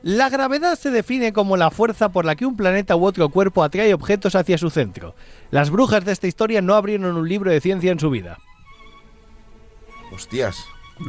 [0.03, 3.63] La gravedad se define como la fuerza por la que un planeta u otro cuerpo
[3.63, 5.15] atrae objetos hacia su centro.
[5.49, 8.37] Las brujas de esta historia no abrieron un libro de ciencia en su vida.
[10.11, 10.65] Hostias.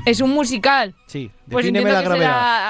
[0.06, 0.94] Es un musical.
[1.06, 2.26] Sí, Pues defíneme la que gravedad.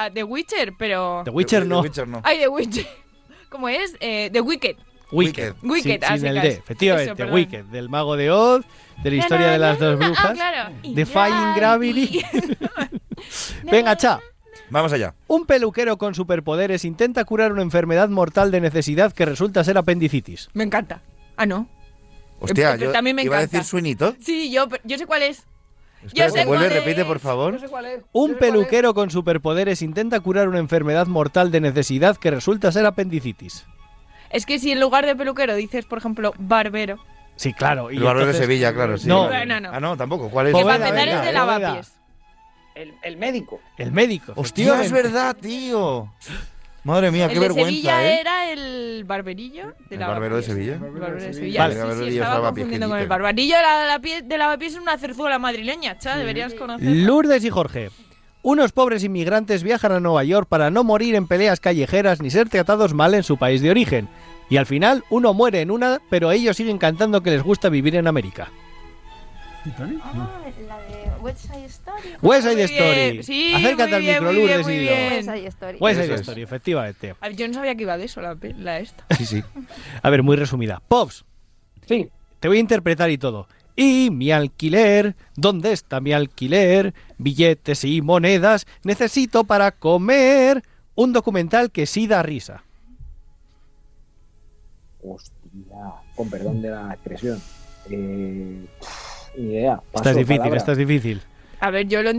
[0.07, 1.23] será The Witcher, pero...
[1.25, 1.81] The Witcher The no.
[1.81, 2.21] Witcher no.
[2.25, 2.87] Ay, The Witcher.
[3.51, 3.95] ¿Cómo es?
[4.01, 4.77] Eh, The Wicked.
[5.13, 5.55] Wicked.
[5.63, 6.41] Wicked, sin, ah, sin el.
[6.41, 7.11] D, efectivamente.
[7.11, 7.35] Eso, perdón.
[7.35, 8.65] Wicked, del mago de Oz,
[9.03, 10.33] de la historia de las dos Ah, brujas.
[10.33, 10.75] claro.
[10.83, 12.23] Defying Gravity.
[13.71, 14.19] Venga, cha.
[14.71, 15.15] Vamos allá.
[15.29, 20.49] Un peluquero con superpoderes intenta curar una enfermedad mortal de necesidad que resulta ser apendicitis.
[20.55, 21.01] Me encanta.
[21.37, 21.69] Ah, no.
[22.41, 23.59] Hostia, yo también me iba a encanta.
[23.59, 24.15] decir suinito.
[24.21, 25.45] Sí, yo, yo sé cuál es.
[26.05, 26.85] Espérate, sé vuelve, cuál es.
[26.85, 27.53] repite, por favor.
[27.55, 28.03] No sé cuál es.
[28.13, 33.65] Un peluquero con superpoderes intenta curar una enfermedad mortal de necesidad que resulta ser apendicitis.
[34.31, 36.99] Es que si en lugar de peluquero dices, por ejemplo, barbero.
[37.37, 37.91] Sí, claro.
[37.91, 39.09] y El barbero de entonces- Sevilla, claro, sí.
[39.09, 39.71] No, No, no.
[39.73, 40.29] Ah, no, tampoco.
[40.29, 40.55] ¿Cuál es?
[40.55, 41.93] Que para empezar es de lavapiés.
[42.75, 43.61] El, el médico.
[43.79, 44.33] el médico.
[44.37, 46.13] Hostia, es verdad, tío.
[46.83, 48.21] Madre mía, qué el de vergüenza, Sevilla ¿eh?
[48.21, 50.75] era el barberillo de ¿El la barbero de Sevilla?
[50.75, 51.61] El barbero de Sevilla.
[51.63, 53.09] Vale, sí, sí, estaba confundiendo con el dice.
[53.09, 56.87] barbarillo de la, de Lavapiés es una cerzuela madrileña, cha, deberías conocer.
[56.87, 57.91] Lourdes y Jorge.
[58.43, 62.51] Unos pobres inmigrantes viajan a Nueva York para no morir en peleas callejeras ni ser
[62.51, 64.07] tratados mal en su país de origen.
[64.51, 67.97] Y al final uno muere en una, pero ellos siguen cantando que les gusta vivir
[67.97, 68.51] en América.
[69.79, 70.94] Ah, la de
[71.25, 72.09] West Side Story.
[72.23, 73.11] West Side Muy Story.
[73.13, 74.87] bien, sí, Acércate muy al micro, Lourdes, y.
[74.89, 75.79] West Side Story.
[75.81, 76.15] West Side.
[76.17, 77.15] Story, efectivamente.
[77.21, 79.05] A ver, Yo no sabía que iba de eso la, la esta.
[79.17, 79.43] Sí, sí.
[80.03, 80.83] A ver, muy resumida.
[80.87, 81.25] Pops,
[81.87, 82.09] Sí.
[82.41, 83.49] te voy a interpretar y todo.
[83.77, 86.95] Y mi alquiler, ¿dónde está mi alquiler?
[87.19, 90.63] Billetes y monedas, necesito para comer.
[90.95, 92.63] Un documental que sí da risa.
[95.03, 95.35] Hostia,
[96.15, 97.43] con perdón de la expresión.
[97.91, 98.65] Eh,
[99.37, 99.75] ni idea.
[99.95, 100.75] Esta es Paso difícil, palabra.
[100.75, 101.21] difícil.
[101.61, 102.11] A ver, yo lo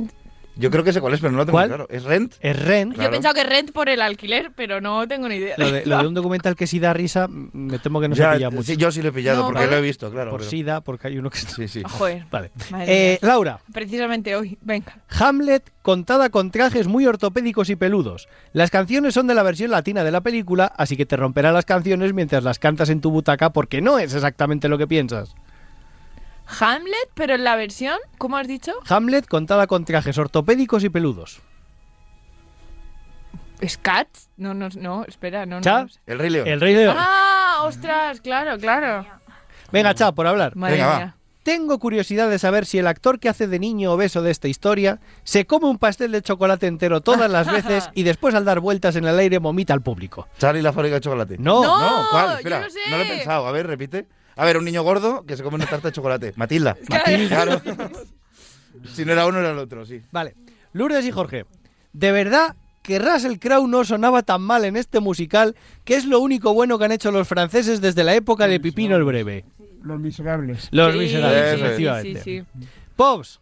[0.58, 1.68] Yo creo que sé cuál es, pero no lo tengo ¿Cuál?
[1.68, 1.88] claro.
[1.90, 2.36] ¿Es Rent?
[2.40, 2.94] Es Ren.
[2.94, 5.56] Yo he pensado que rent por el alquiler, pero no tengo ni idea.
[5.58, 8.32] Lo de, lo de un documental que sí da risa, me temo que no Ya,
[8.32, 8.64] se pilla mucho.
[8.64, 9.72] sí, yo sí lo he pillado, No, porque ¿vale?
[9.72, 10.32] lo he visto, claro.
[10.32, 11.40] Por pero- SIDA, porque hay uno que...
[11.40, 11.84] Sí, sí.
[11.86, 12.26] Joder.
[12.32, 12.52] Vale.
[12.88, 13.20] Eh.
[13.22, 14.98] Laura, Precisamente hoy, venga.
[15.10, 18.30] Hamlet contada con trajes muy ortopédicos y peludos.
[18.54, 21.66] Las canciones son de la versión latina de la película, así que te romperá las
[21.66, 25.36] canciones mientras las cantas en tu butaca porque no es exactamente lo que piensas.
[26.60, 28.74] Hamlet, pero en la versión, ¿cómo has dicho?
[28.88, 31.42] Hamlet contada con trajes ortopédicos y peludos.
[33.66, 34.30] ¿Scats?
[34.38, 35.62] No, no, no, espera, no, no.
[35.62, 36.00] Cha, no sé.
[36.06, 36.48] El Rey León.
[36.48, 36.96] el Rey León.
[37.00, 39.06] Ah, ostras, claro, claro.
[39.72, 40.56] Venga, Cha, por hablar.
[40.56, 41.16] Madre Venga, mía.
[41.44, 45.00] Tengo curiosidad de saber si el actor que hace de niño obeso de esta historia
[45.24, 48.96] se come un pastel de chocolate entero todas las veces y después al dar vueltas
[48.96, 50.28] en el aire vomita al público.
[50.40, 51.38] Charlie y la fábrica de chocolate.
[51.38, 52.28] No, No, ¿Cuál?
[52.32, 52.80] yo Espera, lo sé.
[52.90, 53.48] no lo he pensado.
[53.48, 54.06] A ver, repite.
[54.36, 56.34] A ver, un niño gordo que se come una tarta de chocolate.
[56.36, 56.78] Matilda.
[56.90, 57.30] Matilda.
[57.44, 57.62] Claro.
[58.94, 60.02] si no era uno, era el otro, sí.
[60.12, 60.36] Vale.
[60.74, 61.46] Lourdes y Jorge,
[61.94, 65.56] ¿de verdad que Russell Crowe no sonaba tan mal en este musical
[65.86, 68.96] que es lo único bueno que han hecho los franceses desde la época de Pipino
[68.96, 69.46] el Breve?
[69.82, 70.68] Los miserables.
[70.72, 72.22] Los Sí, miserables, sí, sí, efectivamente.
[72.24, 72.68] Sí, sí.
[72.96, 73.40] Pops,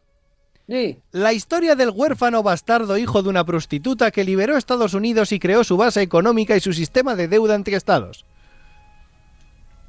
[0.67, 0.97] Sí.
[1.11, 5.39] la historia del huérfano bastardo hijo de una prostituta que liberó a Estados Unidos y
[5.39, 8.25] creó su base económica y su sistema de deuda entre estados.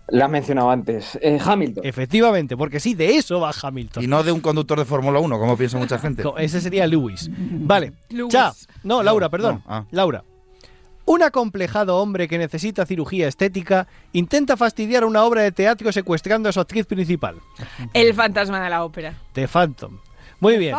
[0.09, 1.19] La has mencionado antes.
[1.23, 1.85] Eh, Hamilton.
[1.87, 4.05] Efectivamente, porque sí, de eso va Hamilton.
[4.05, 6.23] Y no de un conductor de Fórmula 1, como piensa mucha gente.
[6.39, 7.31] Ese sería Lewis.
[7.33, 7.93] Vale.
[8.11, 8.33] Lewis.
[8.33, 8.53] Cha.
[8.83, 9.63] No, Laura, perdón.
[9.67, 9.85] no, ah.
[9.91, 10.23] Laura.
[11.07, 16.53] Un acomplejado hombre que necesita cirugía estética intenta fastidiar una obra de teatro secuestrando a
[16.53, 17.37] su actriz principal.
[17.93, 19.15] El fantasma de la ópera.
[19.33, 19.99] The Phantom.
[20.41, 20.75] Muy bien.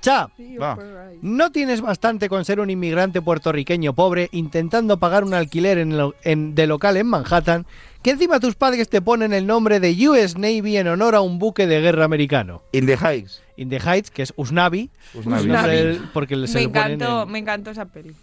[0.00, 0.28] Cha.
[0.60, 0.78] Va.
[1.22, 6.14] ¿No tienes bastante con ser un inmigrante puertorriqueño pobre intentando pagar un alquiler en lo-
[6.22, 7.66] en- de local en Manhattan
[8.04, 11.38] que encima tus padres te ponen el nombre de US Navy en honor a un
[11.40, 12.62] buque de guerra americano?
[12.72, 13.42] In the Heights.
[13.56, 14.90] In the Heights, que es Usnavi.
[15.14, 16.00] Usnavi.
[16.12, 18.14] porque Me encantó, en- me encantó esa peli.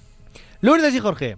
[0.62, 1.38] Lourdes y Jorge.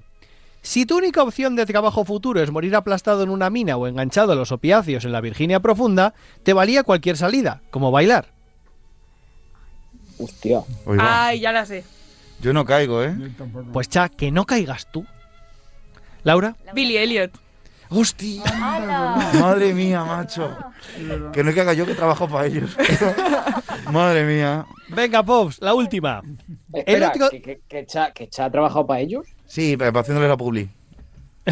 [0.61, 4.31] Si tu única opción de trabajo futuro es morir aplastado en una mina o enganchado
[4.33, 6.13] a los opiáceos en la Virginia profunda,
[6.43, 8.27] te valía cualquier salida, como bailar.
[10.19, 10.61] Hostia.
[10.85, 11.83] Oiga, Ay, ya la sé.
[12.41, 13.15] Yo no caigo, ¿eh?
[13.71, 15.05] Pues cha, que no caigas tú.
[16.23, 16.55] Laura.
[16.73, 17.31] Billy Elliot.
[17.95, 18.43] ¡Hostia!
[19.39, 20.57] Madre mía, macho.
[21.31, 22.75] Que no que haga yo que trabajo para ellos.
[23.91, 24.65] Madre mía.
[24.89, 26.21] Venga, Pops, la última.
[26.73, 29.27] Espera, ¿que, que, que Cha, que Cha ha trabajado para ellos?
[29.45, 30.69] Sí, pero haciéndole la publi.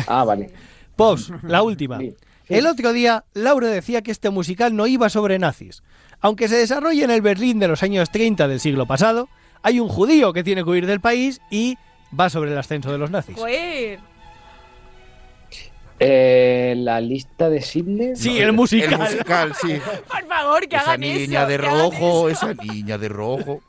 [0.08, 0.52] Ah, vale.
[0.96, 2.00] Pops, la última.
[2.00, 2.16] Sí.
[2.50, 5.84] El otro día, Laura decía que este musical no iba sobre nazis.
[6.20, 9.30] Aunque se desarrolla en el Berlín de los años 30 del siglo pasado,
[9.62, 11.78] hay un judío que tiene que huir del país y
[12.18, 13.36] va sobre el ascenso de los nazis.
[13.38, 14.00] Joder.
[16.04, 18.16] Eh, la lista de Sidney.
[18.16, 18.94] Sí, el musical.
[18.94, 19.80] El musical, sí.
[20.10, 21.50] Por favor, que Esa hagan niña eso.
[21.50, 23.62] de rojo, esa niña de rojo.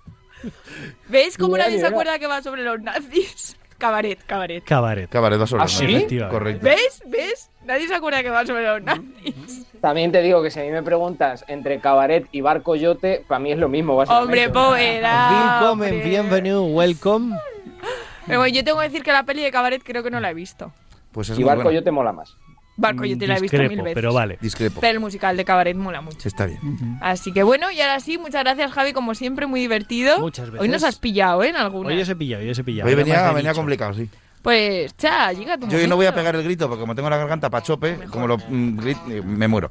[1.08, 3.56] ¿Ves cómo nadie se acuerda que va sobre los nazis?
[3.78, 4.64] Cabaret, cabaret.
[4.64, 5.10] Cabaret.
[5.10, 5.92] Cabaret va sobre ¿Ah, los sí?
[5.92, 6.22] nazis.
[6.30, 6.64] Correcto.
[6.64, 7.02] ¿Ves?
[7.06, 7.50] ¿Ves?
[7.66, 9.66] Nadie se acuerda que va sobre los nazis.
[9.82, 13.40] También te digo que si a mí me preguntas entre cabaret y bar coyote, para
[13.40, 14.46] mí es lo mismo, básicamente.
[14.46, 16.08] Hombre, hombre.
[16.08, 17.36] bienvenido, welcome.
[18.26, 20.30] Pero bueno, yo tengo que decir que la peli de Cabaret creo que no la
[20.30, 20.72] he visto.
[21.12, 21.68] Pues es Y muy bar buena.
[21.70, 22.36] coyote mola más.
[22.74, 23.92] Barco, yo te la he visto mil veces.
[23.94, 24.38] pero vale.
[24.40, 24.80] Discrepo.
[24.80, 26.26] Pero el musical de Cabaret mola mucho.
[26.26, 26.58] Está bien.
[27.02, 30.18] Así que bueno, y ahora sí, muchas gracias Javi, como siempre, muy divertido.
[30.20, 30.62] Muchas veces.
[30.62, 31.50] Hoy nos has pillado, ¿eh?
[31.50, 31.90] En alguna.
[31.90, 32.88] Hoy os he pillado, hoy os he pillado.
[32.88, 34.08] Hoy venía, venía complicado, sí.
[34.40, 36.14] Pues, cha, llega tu Yo hoy no voy a momento.
[36.16, 39.22] pegar el grito porque como tengo la garganta pa' chope, como lo mm, grit- eh,
[39.22, 39.70] me muero.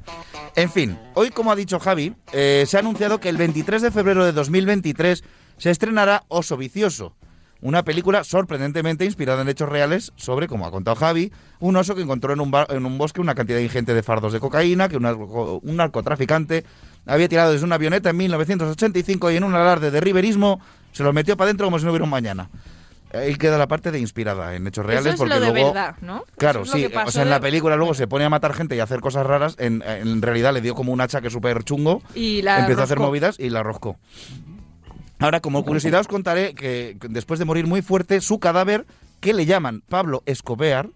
[0.56, 3.92] En fin, hoy como ha dicho Javi, eh, se ha anunciado que el 23 de
[3.92, 5.24] febrero de 2023
[5.58, 7.16] se estrenará Oso Vicioso,
[7.62, 12.02] una película sorprendentemente inspirada en hechos reales sobre, como ha contado Javi, un oso que
[12.02, 14.98] encontró en un, bar- en un bosque una cantidad ingente de fardos de cocaína que
[14.98, 16.64] un, narco- un narcotraficante
[17.06, 20.60] había tirado desde una avioneta en 1985 y en un alarde de riverismo
[20.92, 22.50] se los metió para adentro como si no hubiera un mañana.
[23.14, 25.74] ahí queda la parte de inspirada en hechos reales Eso es porque lo de luego
[25.74, 26.26] verdad, ¿no?
[26.38, 28.54] Claro, Eso es sí, o sea, en la de- película luego se pone a matar
[28.54, 31.30] gente y a hacer cosas raras, en, en realidad le dio como un hacha que
[31.30, 33.98] súper chungo, Y la empezó a hacer movidas y la roscó.
[35.22, 38.86] Ahora, como curiosidad os contaré que después de morir muy fuerte, su cadáver,
[39.20, 40.90] que le llaman Pablo Escobar,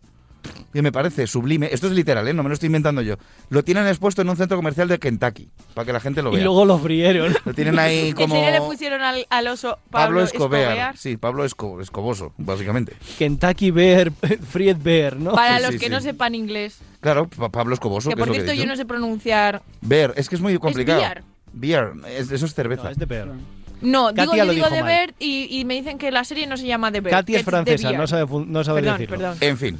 [0.74, 2.34] que me parece sublime, esto es literal, ¿eh?
[2.34, 3.16] no me lo estoy inventando yo,
[3.50, 6.36] lo tienen expuesto en un centro comercial de Kentucky, para que la gente lo Y
[6.36, 6.44] vea.
[6.44, 7.36] luego lo frieron.
[7.46, 10.62] Lo tienen ahí ¿En como serio le pusieron al, al oso Pablo Pablo, Escobar.
[10.62, 10.98] Escobar?
[10.98, 12.94] Sí, Pablo Esco- Escoboso, básicamente.
[13.18, 14.12] Kentucky Bear,
[14.52, 15.32] Fried Bear, ¿no?
[15.34, 15.92] Para Sí, los sí, que sí.
[15.92, 16.78] no sepan inglés.
[17.00, 19.64] Claro, Pa- Pablo Escoboso, que que, por es cierto yo no sé pronunciar.
[19.82, 21.00] Beer, es que es muy complicado.
[21.02, 21.24] beer.
[21.54, 22.92] Beer, es- eso es cerveza.
[22.92, 23.30] es de beer.
[23.82, 24.90] No, Katia digo, yo lo digo dijo de mal.
[24.90, 27.12] ver y, y me dicen que la serie no se llama de ver.
[27.12, 29.18] Katy que es francesa, no sabe, no sabe Perdón, decirlo.
[29.18, 29.38] perdón.
[29.42, 29.80] En fin,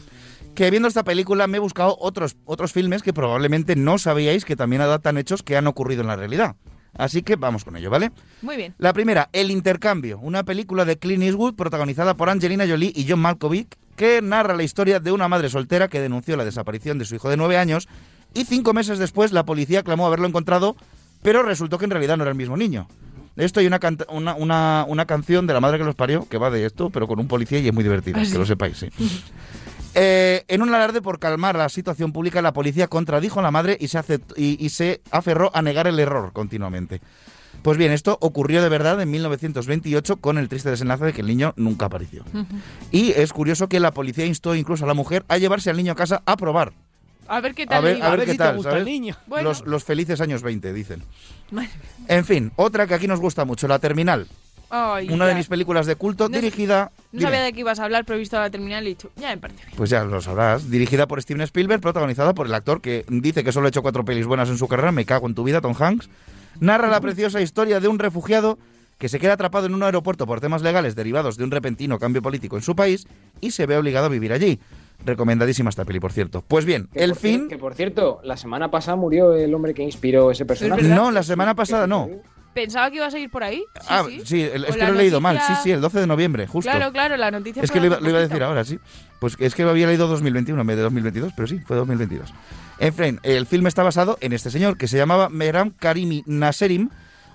[0.54, 4.56] que viendo esta película me he buscado otros, otros filmes que probablemente no sabíais que
[4.56, 6.56] también adaptan hechos que han ocurrido en la realidad.
[6.98, 8.12] Así que vamos con ello, ¿vale?
[8.41, 8.74] Muy bien.
[8.78, 13.20] La primera, El Intercambio, una película de Clint Eastwood protagonizada por Angelina Jolie y John
[13.20, 13.68] Malkovich,
[13.98, 17.30] que narra la historia de una madre soltera que denunció la desaparición de su hijo
[17.30, 17.89] de nueve años
[18.34, 20.78] y cinco meses después la policía clamó haberlo encontrado,
[21.22, 22.88] pero resultó que en realidad no era el mismo niño.
[23.36, 23.79] Esto hay una,
[24.09, 27.07] una, una, una canción de la madre que los parió que va de esto, pero
[27.07, 28.38] con un policía y es muy divertida, ¿Ah, que sí?
[28.38, 28.89] lo sepáis, sí.
[29.97, 33.77] Eh, en un alarde por calmar la situación pública, la policía contradijo a la madre
[33.79, 36.99] y se, y, y se aferró a negar el error continuamente.
[37.61, 41.27] Pues bien, esto ocurrió de verdad en 1928 con el triste desenlace de que el
[41.27, 42.25] niño nunca apareció.
[42.91, 45.93] Y es curioso que la policía instó incluso a la mujer a llevarse al niño
[45.93, 46.73] a casa a probar.
[47.28, 48.86] A ver qué tal A ver, a ver qué si te tal, gusta ¿sabes?
[48.86, 49.15] el niño.
[49.28, 49.49] Bueno.
[49.49, 51.03] Los, los felices años 20, dicen.
[51.51, 51.69] Madre
[52.07, 54.28] En fin, otra que aquí nos gusta mucho, La Terminal.
[54.69, 56.91] Ay, Una de mis películas de culto No- dirigida...
[57.11, 57.23] No Dime.
[57.32, 59.30] sabía de qué ibas a hablar, pero he visto la terminal y he dicho, ya
[59.30, 59.78] me parece bien.
[59.78, 60.69] Pues ya lo sabrás.
[60.69, 64.03] Dirigida por Steven Spielberg, protagonizada por el actor que dice que solo ha hecho cuatro
[64.03, 66.09] pelis buenas en su carrera, me cago en tu vida, Tom Hanks.
[66.59, 68.57] Narra la preciosa historia de un refugiado
[68.97, 72.21] que se queda atrapado en un aeropuerto por temas legales derivados de un repentino cambio
[72.21, 73.07] político en su país
[73.41, 74.59] y se ve obligado a vivir allí.
[75.04, 76.43] Recomendadísima esta peli, por cierto.
[76.48, 77.48] Pues bien, Que el fin...
[77.48, 80.84] Que por cierto, la semana pasada murió el hombre que inspiró ese personaje.
[80.84, 82.10] No, la semana pasada no.
[82.54, 83.58] Pensaba que ibas a ir por ahí.
[83.82, 84.22] Sí, ah, sí.
[84.24, 85.39] sí, el- es que lo he leído mal.
[85.46, 86.72] Sí, sí, el 12 de noviembre, justo.
[86.72, 88.80] Claro, claro, la noticia Es que lo iba, lo iba a decir ahora, sí.
[89.20, 92.34] Pues es que había leído 2021 en vez de 2022, pero sí, fue 2022.
[92.80, 96.89] En fin, el filme está basado en este señor que se llamaba Mehram Karimi Nasserim,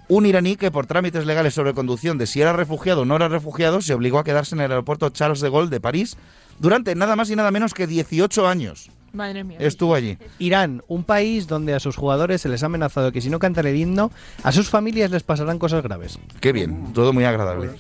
[0.09, 3.29] un iraní que por trámites legales sobre conducción de si era refugiado o no era
[3.29, 6.17] refugiado, se obligó a quedarse en el aeropuerto Charles de Gaulle de París
[6.61, 8.91] durante nada más y nada menos que 18 años.
[9.13, 9.57] Madre mía.
[9.61, 10.19] Estuvo allí.
[10.39, 13.67] Irán, un país donde a sus jugadores se les ha amenazado que si no cantan
[13.67, 14.13] el himno,
[14.45, 16.19] a sus familias les pasarán cosas graves.
[16.41, 17.71] Qué bien, todo muy agradable.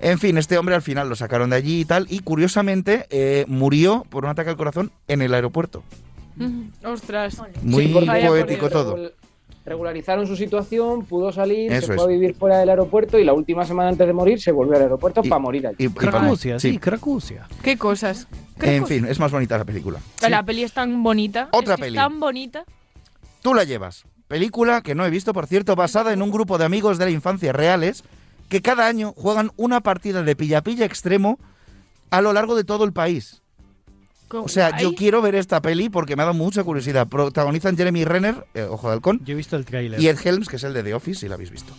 [0.00, 3.44] En fin, este hombre al final lo sacaron de allí y tal, y curiosamente eh,
[3.46, 5.84] murió por un ataque al corazón en el aeropuerto.
[6.84, 7.40] Ostras.
[7.62, 9.12] Muy poético todo.
[9.64, 11.96] Regul- Regularizaron su situación, pudo salir, Eso se es.
[11.96, 14.76] fue a vivir fuera del aeropuerto y la última semana antes de morir se volvió
[14.76, 15.76] al aeropuerto para morir allí.
[15.78, 16.78] Y- y Cracusia, sí.
[16.78, 17.46] Cracusia.
[17.62, 18.26] Qué cosas.
[18.58, 18.96] Qué En cosas.
[18.96, 19.98] fin, es más bonita la película.
[20.28, 21.48] La peli es tan bonita.
[21.52, 21.96] Otra es que es peli.
[21.96, 22.64] tan bonita.
[23.42, 24.04] Tú la llevas.
[24.28, 27.10] Película que no he visto, por cierto, basada en un grupo de amigos de la
[27.10, 28.04] infancia reales
[28.48, 31.38] que cada año juegan una partida de pilla-pilla extremo
[32.10, 33.42] a lo largo de todo el país.
[34.30, 37.06] O sea, yo quiero ver esta peli porque me ha dado mucha curiosidad.
[37.06, 40.00] Protagonizan Jeremy Renner, eh, Ojo de Halcón, Yo he visto el tráiler.
[40.00, 41.72] y Ed Helms, que es el de The Office, si la habéis visto.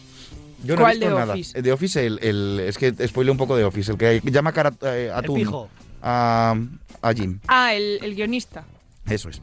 [0.64, 1.34] Yo no ¿Cuál he visto de nada.
[1.34, 1.60] Office?
[1.60, 4.52] Eh, The Office, el, el- es que spoileo un poco de Office, el que llama
[4.54, 5.70] cara eh, El atún pijo.
[6.02, 6.56] a,
[7.02, 7.40] a Jim.
[7.48, 8.64] Ah, el, el guionista.
[9.10, 9.42] Eso es.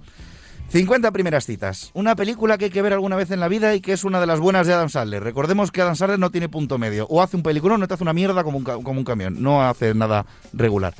[0.70, 1.90] 50 primeras citas.
[1.92, 4.20] Una película que hay que ver alguna vez en la vida y que es una
[4.20, 5.22] de las buenas de Adam Sandler.
[5.22, 7.06] Recordemos que Adam Sandler no tiene punto medio.
[7.10, 9.42] O hace un peliculón o te hace una mierda como un, ca- como un camión.
[9.42, 10.24] No hace nada
[10.54, 10.94] regular.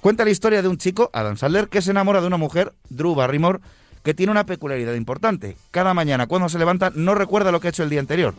[0.00, 3.14] Cuenta la historia de un chico, Adam Sandler, que se enamora de una mujer, Drew
[3.14, 3.60] Barrymore,
[4.02, 5.56] que tiene una peculiaridad importante.
[5.70, 8.34] Cada mañana cuando se levanta no recuerda lo que ha hecho el día anterior.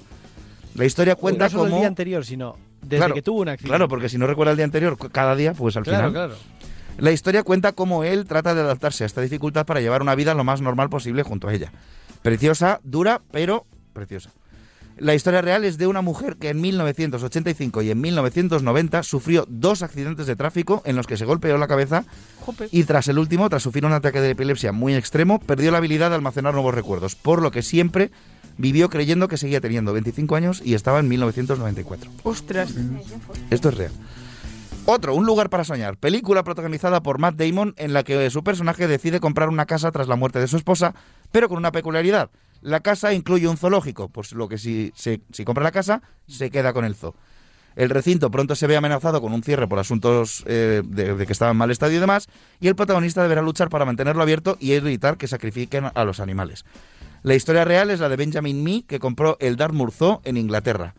[0.73, 1.65] La historia cuenta no como...
[1.75, 3.69] el día anterior, sino desde Claro, que tuvo un accidente.
[3.69, 6.29] Claro, porque si no recuerda el día anterior, cada día, pues al Claro, final...
[6.29, 6.41] claro.
[6.97, 10.33] La historia cuenta cómo él trata de adaptarse a esta dificultad para llevar una vida
[10.33, 11.71] lo más normal posible junto a ella.
[12.21, 14.31] Preciosa, dura, pero preciosa.
[15.01, 19.81] La historia real es de una mujer que en 1985 y en 1990 sufrió dos
[19.81, 22.05] accidentes de tráfico en los que se golpeó la cabeza
[22.69, 26.09] y tras el último, tras sufrir un ataque de epilepsia muy extremo, perdió la habilidad
[26.09, 28.11] de almacenar nuevos recuerdos, por lo que siempre
[28.59, 32.11] vivió creyendo que seguía teniendo 25 años y estaba en 1994.
[32.21, 32.69] Ostras.
[33.49, 33.91] Esto es real.
[34.85, 38.87] Otro, Un lugar para soñar, película protagonizada por Matt Damon en la que su personaje
[38.87, 40.93] decide comprar una casa tras la muerte de su esposa,
[41.31, 42.29] pero con una peculiaridad.
[42.61, 46.73] La casa incluye un zoológico, por lo que si, se- compra la casa, se queda
[46.73, 47.15] con el zoo.
[47.75, 51.31] El recinto pronto se ve amenazado con un cierre por asuntos eh, de, de que
[51.31, 52.27] estaba en mal estado y demás,
[52.59, 56.65] y el protagonista deberá luchar para mantenerlo abierto y evitar que sacrifiquen a los animales.
[57.23, 60.95] La historia real es la de Benjamin Mee, que compró el Dartmoor Zoo en Inglaterra.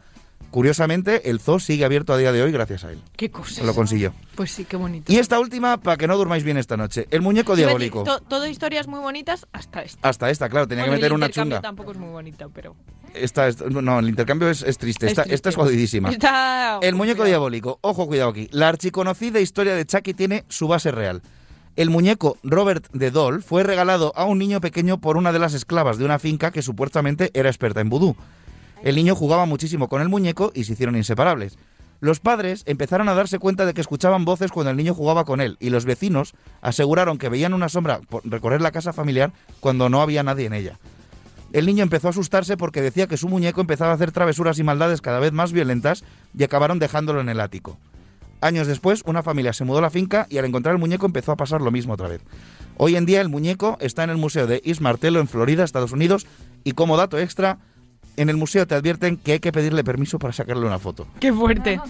[0.52, 3.00] Curiosamente, el zoo sigue abierto a día de hoy gracias a él.
[3.16, 3.64] Qué cosa.
[3.64, 4.12] Lo consiguió.
[4.34, 5.10] Pues sí, qué bonito.
[5.10, 7.08] Y esta última, para que no durmáis bien esta noche.
[7.10, 8.04] El muñeco diabólico.
[8.04, 10.06] to- todo historias muy bonitas hasta esta.
[10.06, 11.62] Hasta esta, claro, tenía que meter el una chunga.
[11.62, 12.76] tampoco es muy bonito, pero...
[13.14, 15.06] Esta, esta- no, el intercambio es, es triste.
[15.06, 15.34] Es Esta, triste.
[15.36, 16.10] esta es jodidísima.
[16.10, 16.78] Está...
[16.82, 17.78] El muñeco diabólico.
[17.80, 18.48] Ojo, cuidado aquí.
[18.52, 21.22] La archiconocida historia de Chucky tiene su base real.
[21.76, 25.54] El muñeco Robert de Doll fue regalado a un niño pequeño por una de las
[25.54, 28.14] esclavas de una finca que supuestamente era experta en vudú.
[28.82, 31.56] El niño jugaba muchísimo con el muñeco y se hicieron inseparables.
[32.00, 35.40] Los padres empezaron a darse cuenta de que escuchaban voces cuando el niño jugaba con
[35.40, 40.02] él y los vecinos aseguraron que veían una sombra recorrer la casa familiar cuando no
[40.02, 40.80] había nadie en ella.
[41.52, 44.64] El niño empezó a asustarse porque decía que su muñeco empezaba a hacer travesuras y
[44.64, 46.02] maldades cada vez más violentas
[46.36, 47.78] y acabaron dejándolo en el ático.
[48.40, 51.30] Años después, una familia se mudó a la finca y al encontrar el muñeco empezó
[51.30, 52.22] a pasar lo mismo otra vez.
[52.76, 55.92] Hoy en día el muñeco está en el Museo de East Martello en Florida, Estados
[55.92, 56.26] Unidos,
[56.64, 57.58] y como dato extra,
[58.16, 61.06] en el museo te advierten que hay que pedirle permiso para sacarle una foto.
[61.20, 61.80] Qué fuerte.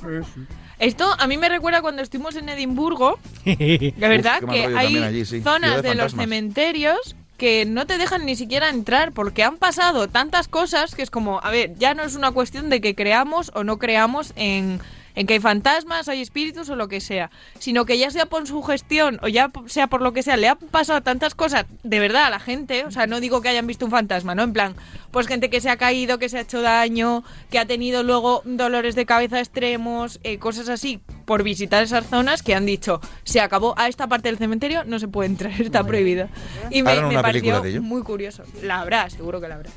[0.79, 5.25] Esto a mí me recuerda cuando estuvimos en Edimburgo, de verdad, que hay también allí,
[5.25, 5.41] sí.
[5.41, 10.09] zonas de, de los cementerios que no te dejan ni siquiera entrar porque han pasado
[10.09, 13.51] tantas cosas que es como, a ver, ya no es una cuestión de que creamos
[13.55, 14.81] o no creamos en,
[15.15, 18.47] en que hay fantasmas, hay espíritus o lo que sea, sino que ya sea por
[18.47, 21.99] su gestión o ya sea por lo que sea, le han pasado tantas cosas de
[21.99, 24.43] verdad a la gente, o sea, no digo que hayan visto un fantasma, ¿no?
[24.43, 24.75] En plan,
[25.11, 28.43] pues gente que se ha caído, que se ha hecho daño, que ha tenido luego
[28.45, 33.41] dolores de cabeza extremos, eh, cosas así, por visitar esas zonas que han dicho, se
[33.41, 36.29] acabó a esta parte del cementerio, no se puede entrar, está prohibido.
[36.71, 37.83] Y me, pareció de ello.
[37.83, 38.45] muy curioso.
[38.63, 39.71] La habrá, seguro que la habrá.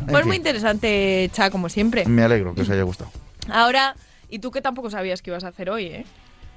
[0.00, 0.28] En Pues fin.
[0.28, 2.04] muy interesante, Cha, como siempre.
[2.06, 3.10] Me alegro que os haya gustado.
[3.50, 3.94] Ahora,
[4.28, 6.04] y tú que tampoco sabías que ibas a hacer hoy, ¿eh?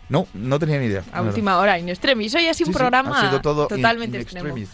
[0.10, 1.04] No, no tenía ni idea.
[1.14, 2.36] A última hora, in extremis.
[2.36, 4.48] Hoy ha sido Sí, un sí, programa ha sido todo in- totalmente in extremo.
[4.48, 4.70] extremis.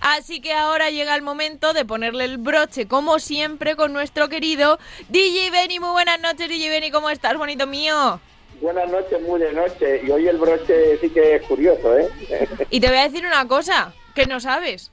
[0.00, 4.78] Así que ahora llega el momento de ponerle el broche, como siempre, con nuestro querido
[5.08, 5.80] DJ Benny.
[5.80, 8.20] Muy buenas noches, DJ Benny, ¿cómo estás, bonito mío?
[8.60, 10.02] Buenas noches, muy de noche.
[10.06, 12.08] Y hoy el broche sí que es curioso, ¿eh?
[12.70, 14.92] Y te voy a decir una cosa, que no sabes.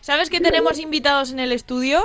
[0.00, 2.02] ¿Sabes que tenemos invitados en el estudio?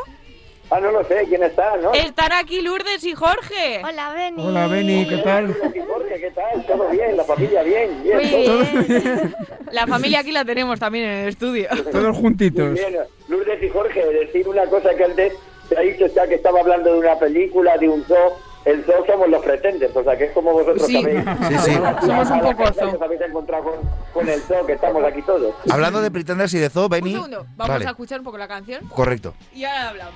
[0.72, 1.94] Ah, no lo sé, ¿quién está, no?
[1.94, 3.82] Están aquí Lourdes y Jorge.
[3.84, 4.44] Hola, Beni.
[4.46, 5.54] Hola, Beni, ¿qué tal?
[5.54, 6.66] Jorge, ¿qué tal?
[6.66, 7.18] ¿Todo bien?
[7.18, 8.04] ¿La familia bien?
[8.04, 8.60] bien Muy todo.
[8.88, 9.36] bien.
[9.72, 11.68] La familia aquí la tenemos también en el estudio.
[11.92, 12.72] Todos juntitos.
[12.72, 12.96] Muy bien.
[13.28, 15.34] Lourdes y Jorge, decir una cosa que antes
[15.70, 18.34] se ha dicho ya que estaba hablando de una película, de un zoo.
[18.66, 21.00] El zoo somos los pretenders, o sea que es como vosotros Sí.
[21.00, 21.20] sabéis.
[21.50, 21.74] Sí, sí.
[22.06, 22.96] Somos un poco zoo.
[22.96, 23.74] Os habéis encontrado con,
[24.12, 25.54] con el zoo, que estamos aquí todos.
[25.70, 27.12] Hablando de Pretenders y de Zoo, Un Benny.
[27.14, 29.36] segundo, vamos Vale, a escuchar un poco la canción correcto.
[29.54, 30.14] y ahora hablamos.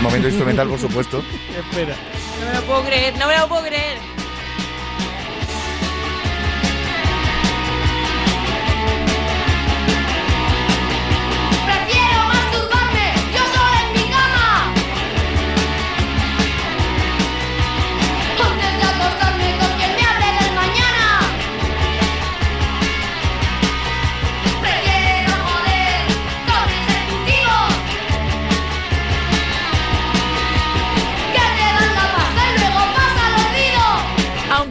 [0.00, 1.22] Momento instrumental, por supuesto.
[1.56, 1.96] Espera.
[2.40, 4.17] No me lo puedo creer, no me lo puedo creer.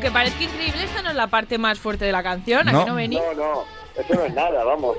[0.07, 2.85] Aunque parezca increíble, esta no es la parte más fuerte de la canción, ¿a No.
[2.85, 2.95] que no?
[2.95, 3.63] No, no,
[3.97, 4.95] eso no es nada, vamos.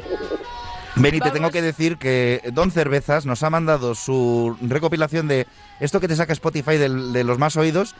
[0.96, 5.46] Benny, te tengo que decir que Don Cervezas nos ha mandado su recopilación de
[5.80, 7.94] esto que te saca Spotify del- de los más oídos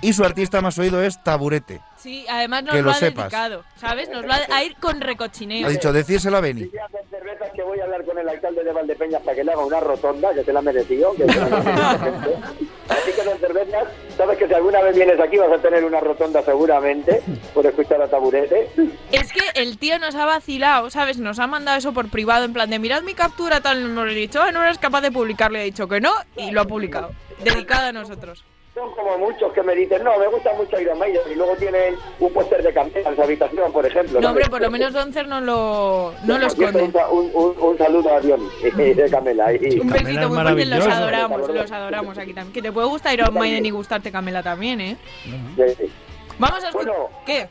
[0.00, 1.80] y su artista más oído es Taburete.
[1.98, 3.24] Sí, además nos Que lo lo ha sepas.
[3.30, 4.08] dedicado, ¿sabes?
[4.08, 5.66] Nos va a ir con recochineo.
[5.66, 6.64] Ha dicho, decírselo a Benny.
[6.70, 9.52] Si hacen cervezas que voy a hablar con el alcalde de Valdepeñas para que le
[9.52, 11.12] haga una rotonda, que se la ha merecido.
[11.14, 12.42] Que se la ha merecido.
[12.88, 13.84] Así que don cervezas,
[14.16, 17.22] sabes que si alguna vez vienes aquí vas a tener una rotonda seguramente
[17.54, 18.68] por escuchar a Taburete.
[19.10, 21.18] Es que el tío nos ha vacilado, ¿sabes?
[21.18, 23.82] Nos ha mandado eso por privado, en plan de mirad mi captura, tal.
[23.82, 25.58] Nos hemos dicho, "Ah, no eres capaz de publicarlo.
[25.58, 27.10] Y ha dicho que no, y lo ha publicado.
[27.42, 28.44] Dedicado a nosotros.
[28.74, 31.94] Son como muchos que me dicen, no, me gusta mucho Iron Maiden y luego tienen
[32.18, 34.20] un póster de Camela en su habitación, por ejemplo.
[34.20, 36.82] No, hombre, por lo menos Doncer no lo, no lo esconde.
[36.82, 39.52] Un, un, un saludo a Diony de Camela.
[39.52, 42.52] Y, Un besito muy fuerte, los adoramos, los adoramos aquí también.
[42.52, 44.96] Que te puede gustar Iron Maiden y gustarte Camela también, ¿eh?
[45.22, 45.92] Sí.
[46.38, 46.94] Vamos a escuchar.
[46.94, 47.48] Bueno, ¿Qué?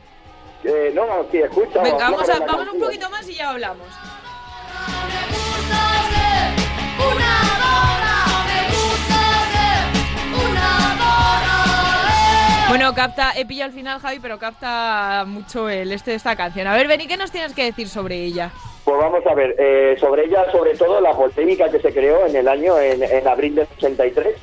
[0.64, 1.82] eh, no, sí, escucha.
[1.82, 3.86] Venga, vamos, a, vamos un poquito más y ya hablamos.
[12.68, 16.66] Bueno, capta, he pillado al final, Javi, pero capta mucho el este de esta canción.
[16.66, 18.50] A ver, Beni, ¿qué nos tienes que decir sobre ella?
[18.84, 22.34] Pues vamos a ver, eh, sobre ella, sobre todo la polémica que se creó en
[22.36, 24.34] el año, en, en abril del 83,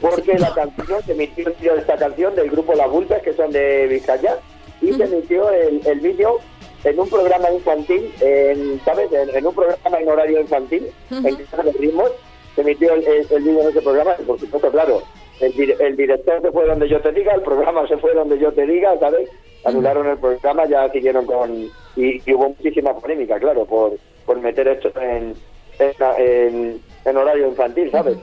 [0.00, 3.32] porque la canción, se emitió el vídeo de esta canción del grupo Las Vulpes, que
[3.32, 4.36] son de Vizcaya,
[4.80, 6.38] y se emitió el, el vídeo
[6.84, 9.10] en un programa infantil, en, ¿sabes?
[9.12, 12.10] En, en un programa en horario infantil, en de Ritmos,
[12.54, 15.02] se emitió el, el- el vídeo en ese programa, y por supuesto, claro,
[15.42, 18.52] el, el director se fue donde yo te diga, el programa se fue donde yo
[18.52, 19.28] te diga, ¿sabes?
[19.64, 21.50] Anularon el programa, ya siguieron con...
[21.96, 23.92] Y, y hubo muchísima polémica, claro, por,
[24.24, 25.34] por meter esto en,
[25.78, 28.16] en, en- en horario infantil, ¿sabes?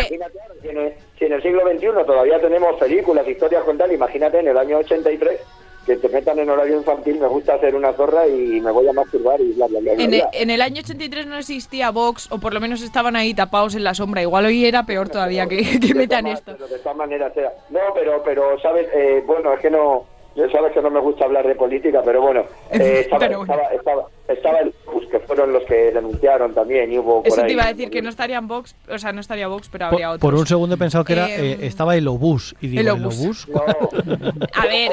[0.00, 3.78] Imagínate ahora, si en, el, si en el siglo XXI todavía tenemos películas, historias con
[3.78, 5.40] tal, imagínate en el año 83
[5.86, 8.92] que te metan en horario infantil, me gusta hacer una zorra y me voy a
[8.92, 10.28] masturbar y bla, bla, bla, bla, En, bla.
[10.32, 13.84] en el año 83 no existía Vox, o por lo menos estaban ahí tapados en
[13.84, 14.22] la sombra.
[14.22, 16.52] Igual hoy era peor todavía que, que metan esto.
[16.52, 20.04] Pero de todas maneras, sea- no, pero, pero sabes, eh, bueno, es que no,
[20.36, 23.52] ya sabes que no me gusta hablar de política, pero bueno, eh, estaba, Pero bueno.
[23.54, 27.40] estaba, estaba, estaba el pues, que fueron los que denunciaron también y hubo por Eso
[27.40, 27.46] ahí.
[27.48, 29.94] te iba a decir que no estarían Vox, o sea, no estaría Vox, pero Por,
[29.94, 30.20] habría otros.
[30.20, 32.54] por un segundo he pensado que era Eh, eh, estaba el obús.
[32.60, 33.18] Y digo, el ¿el obús.
[33.24, 33.48] obús?
[34.54, 34.92] A ver,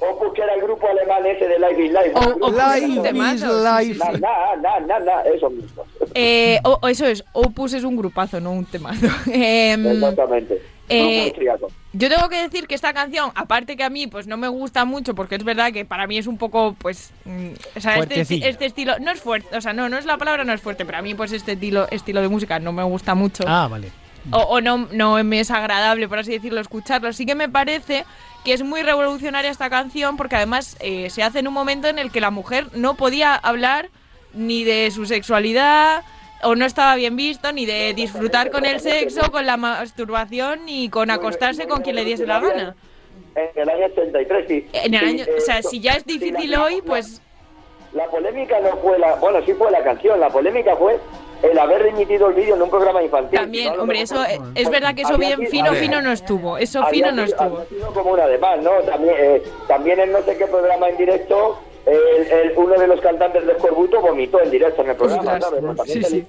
[0.00, 2.12] Opus, que era el grupo alemán ese de Live is Live.
[2.14, 2.86] O- Opus Live
[3.34, 3.94] is life.
[3.94, 4.20] sí.
[4.20, 5.84] Na, na, na, na, eso mismo.
[6.14, 9.06] eh, o- o eso es, Opus es un grupazo, no un temazo.
[9.32, 10.60] Em, Exactamente.
[10.88, 11.68] eh, austríaco.
[11.92, 14.84] Yo tengo que decir que esta canción, aparte que a mí pues no me gusta
[14.84, 18.20] mucho, porque es verdad que para mí es un poco, pues, mm, o sea, este,
[18.48, 20.84] este estilo, no es fuerte, o sea, no, no es la palabra, no es fuerte,
[20.84, 23.44] pero a mí pues este estilo, estilo de música no me gusta mucho.
[23.46, 23.90] Ah, vale.
[24.32, 27.12] o, o no, no me es agradable, por así decirlo, escucharlo.
[27.12, 28.04] Sí que me parece
[28.44, 31.98] que es muy revolucionaria esta canción porque además eh, se hace en un momento en
[31.98, 33.88] el que la mujer no podía hablar
[34.32, 36.04] ni de su sexualidad
[36.42, 40.88] o no estaba bien visto, ni de disfrutar con el sexo, con la masturbación, ni
[40.88, 42.76] con acostarse con quien le diese la gana.
[43.34, 44.66] En el año 83, sí.
[44.72, 47.20] En el año, o sea, si ya es difícil hoy, pues
[47.92, 49.16] La polémica no fue la...
[49.16, 50.18] Bueno, sí fue la canción.
[50.20, 50.98] La polémica fue
[51.42, 53.38] el haber emitido el vídeo en un programa infantil.
[53.38, 54.16] también, No, hombre, eso
[54.54, 56.58] es verdad que eso Había bien sido- fino, fino no estuvo.
[56.58, 57.64] Eso había fino no estuvo.
[57.66, 58.70] sido como una de más, ¿no?
[58.82, 63.00] También, eh, también en no sé qué programa en directo, el- el- uno de los
[63.00, 65.64] cantantes de Escorbuto vomitó en directo en el programa, Ostras, ¿sabes?
[65.64, 66.26] Pues también sí, sí.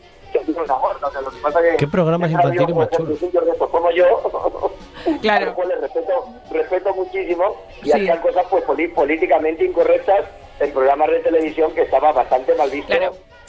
[1.78, 3.20] ¿Qué programas infantiles más pues, chulos?
[3.46, 4.06] de estos como yo,
[5.22, 5.54] Claro.
[5.56, 7.92] pues les respeto, respeto muchísimo y Sí.
[7.92, 10.26] hacían cosas pues poli- políticamente incorrectas
[10.62, 12.94] en programas de televisión que estaba bastante mal visto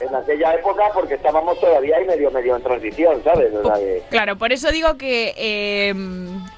[0.08, 3.52] en aquella época porque estábamos todavía ahí medio medio en transición, ¿sabes?
[3.54, 5.94] O sea, que- Claro, por eso digo que eh,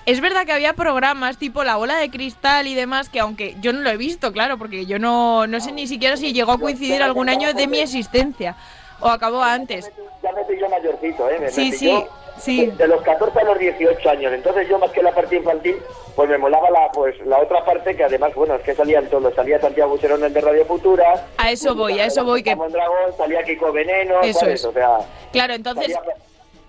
[0.06, 3.72] es verdad que había programas tipo La Bola de Cristal y demás que aunque yo
[3.72, 6.58] no lo he visto, claro, porque yo no, no sé ni siquiera si llegó a
[6.58, 8.56] coincidir algún año de mi existencia
[9.00, 9.90] o acabó antes.
[10.22, 11.38] ya me pillo mayorcito, ¿eh?
[11.40, 12.06] Me, Sí, me pilló sí.
[12.46, 14.32] De los 14 a los 18 años.
[14.32, 15.76] Entonces yo más que la parte infantil,
[16.14, 19.34] pues me molaba la pues la otra parte que además, bueno, es que salían todos.
[19.34, 21.26] Salía Santiago Buserón el de Radio Futura.
[21.38, 24.60] A eso voy, a eso voy que Ramón Dragón, salía Kiko Veneno, Eso ¿sabes?
[24.60, 24.64] es.
[24.66, 24.98] O sea,
[25.32, 26.14] Claro, entonces salía-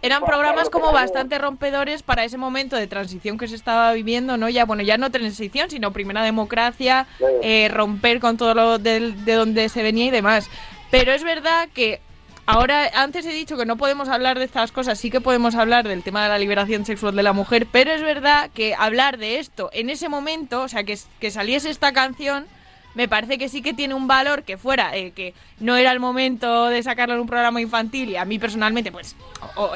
[0.01, 4.49] eran programas como bastante rompedores para ese momento de transición que se estaba viviendo, ¿no?
[4.49, 7.07] Ya, bueno, ya no transición, sino primera democracia,
[7.41, 10.47] eh, romper con todo lo del- de donde se venía y demás.
[10.91, 11.99] Pero es verdad que
[12.45, 15.87] ahora, antes he dicho que no podemos hablar de estas cosas, sí que podemos hablar
[15.87, 19.39] del tema de la liberación sexual de la mujer, pero es verdad que hablar de
[19.39, 20.97] esto en ese momento, o sea, que,
[21.31, 22.45] saliese esta canción,
[22.93, 25.99] me parece que sí que tiene un valor que fuera, eh, que no era el
[25.99, 29.15] momento de sacarlo en un programa infantil y a mí personalmente, pues,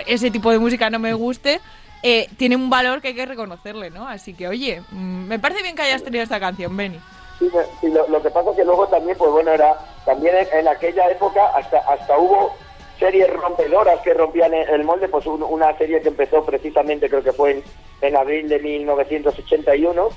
[0.07, 1.59] ese tipo de música no me guste,
[2.01, 4.07] eh, tiene un valor que hay que reconocerle, ¿no?
[4.07, 6.99] Así que, oye, mm, me parece bien que hayas tenido esta canción, Benny.
[7.39, 7.49] Sí,
[7.81, 10.67] sí, lo, lo que pasa es que luego también, pues bueno, era también en, en
[10.67, 12.53] aquella época hasta hasta hubo
[12.99, 17.23] series rompedoras que rompían el, el molde, pues un- una serie que empezó precisamente, creo
[17.23, 17.63] que fue en,
[18.01, 20.09] en abril de 1981,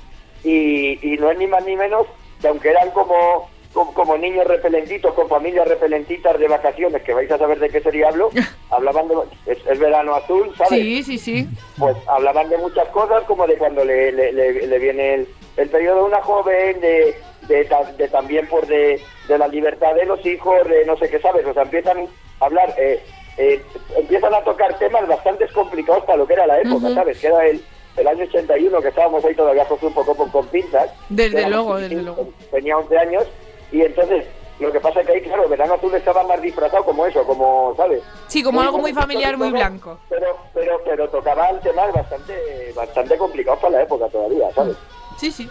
[0.43, 2.05] y, y no es ni más ni menos
[2.41, 7.31] que aunque eran como, como, como niños repelentitos, con familias repelentitas de vacaciones, que vais
[7.31, 8.29] a saber de qué serie hablo,
[8.69, 9.15] hablaban de...
[9.45, 10.71] Es, es verano azul, ¿sabes?
[10.81, 11.47] Sí, sí, sí.
[11.79, 15.27] pues hablaban de muchas cosas, como de cuando le, le, le- le viene el,
[15.57, 17.15] el periodo de una joven, de,
[17.47, 21.19] de, de también por de, de la libertad de los hijos, de no sé qué
[21.19, 22.07] sabes, o sea, empiezan
[22.39, 23.03] a hablar, eh,
[23.37, 23.61] eh,
[23.95, 26.93] empiezan a tocar temas bastante complicados para lo que era la época.
[26.93, 27.19] ¿sabes?
[27.19, 27.63] Que era el,
[27.97, 30.89] el año 81, que estábamos ahí todavía un poco con, con pinzas.
[31.09, 32.29] Desde luego, desde luego.
[32.51, 33.23] Tenía 11 años,
[33.71, 34.25] y entonces...
[34.59, 37.73] Lo que pasa es que ahí, claro, Verano Azul estaba más disfrazado como eso, como,
[37.75, 38.03] ¿sabes?
[38.27, 39.97] Sí, como algo muy familiar, muy blanco.
[40.07, 44.77] pero pero pero tocaban temas bastante bastante complicados para la época todavía sabes
[45.23, 45.49] Sí, sí.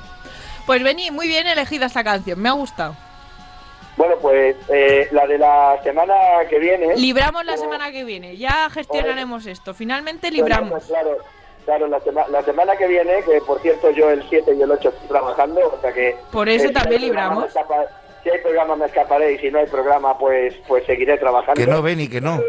[0.67, 2.95] Pues Benny, muy bien elegida esta canción, me ha gustado.
[3.97, 6.15] bueno pues eh, la de la semana
[6.49, 9.73] que viene Libramos la semana que viene, ya gestionaremos esto.
[9.75, 10.71] Finalmente Bueno, libramos.
[10.73, 11.17] pues claro
[11.65, 14.71] claro la, sema- la semana que viene que por cierto yo el 7 y el
[14.71, 17.55] 8 estoy trabajando o sea que Por eso eh, si también hay programa, libramos.
[17.57, 17.89] escapa-
[18.23, 21.67] si hay programa me escaparé y si no hay programa pues pues seguiré trabajando Que
[21.67, 22.41] no, Benny, que no.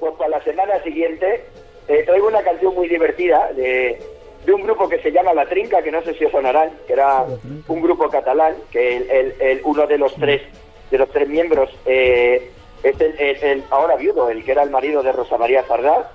[0.00, 1.44] Pues para la semana siguiente
[1.88, 4.00] eh, traigo una canción muy divertida de,
[4.44, 6.92] de un grupo que se llama La Trinca, que no sé si os sonarán, que
[6.94, 7.24] era
[7.68, 10.42] un grupo catalán, que el, el- el- uno de los tres
[10.90, 12.50] de los tres miembros eh,
[12.82, 16.06] es el, el- el ahora viudo, el que era el marido de Rosa María Fargás,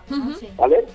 [0.56, 0.86] ¿vale?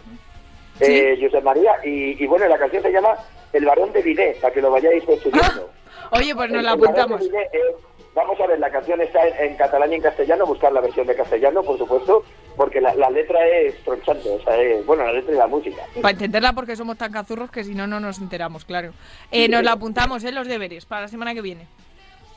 [0.81, 3.15] Eh, Josep María, y, y bueno, la canción se llama
[3.53, 5.71] El varón de Vilé, para que lo vayáis estudiando.
[6.13, 7.23] Oye, pues nos El- la el varón de apuntamos.
[7.53, 7.75] Es-
[8.15, 11.07] vamos a ver, la canción está en, en catalán y en castellano, buscar la versión
[11.07, 12.25] de castellano, por supuesto,
[12.57, 15.83] porque la, la letra es tronchante, o sea, es- bueno, la letra y la música.
[16.01, 18.93] Para entenderla porque somos tan cazurros que si no, no nos enteramos, claro.
[19.31, 20.33] Eh, nos la apuntamos, ¿eh?
[20.33, 21.67] Los deberes, para la semana que viene.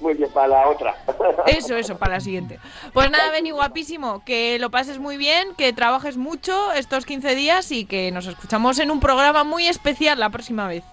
[0.02, 0.94] Muy bien, para la otra.
[1.48, 2.60] Eso, eso, para la siguiente.
[2.92, 4.24] Pues nada, Beni, guapísimo.
[4.26, 8.78] Que lo pases muy bien, que trabajes mucho estos 15 días y que nos escuchamos
[8.80, 10.84] en un programa muy especial la próxima vez.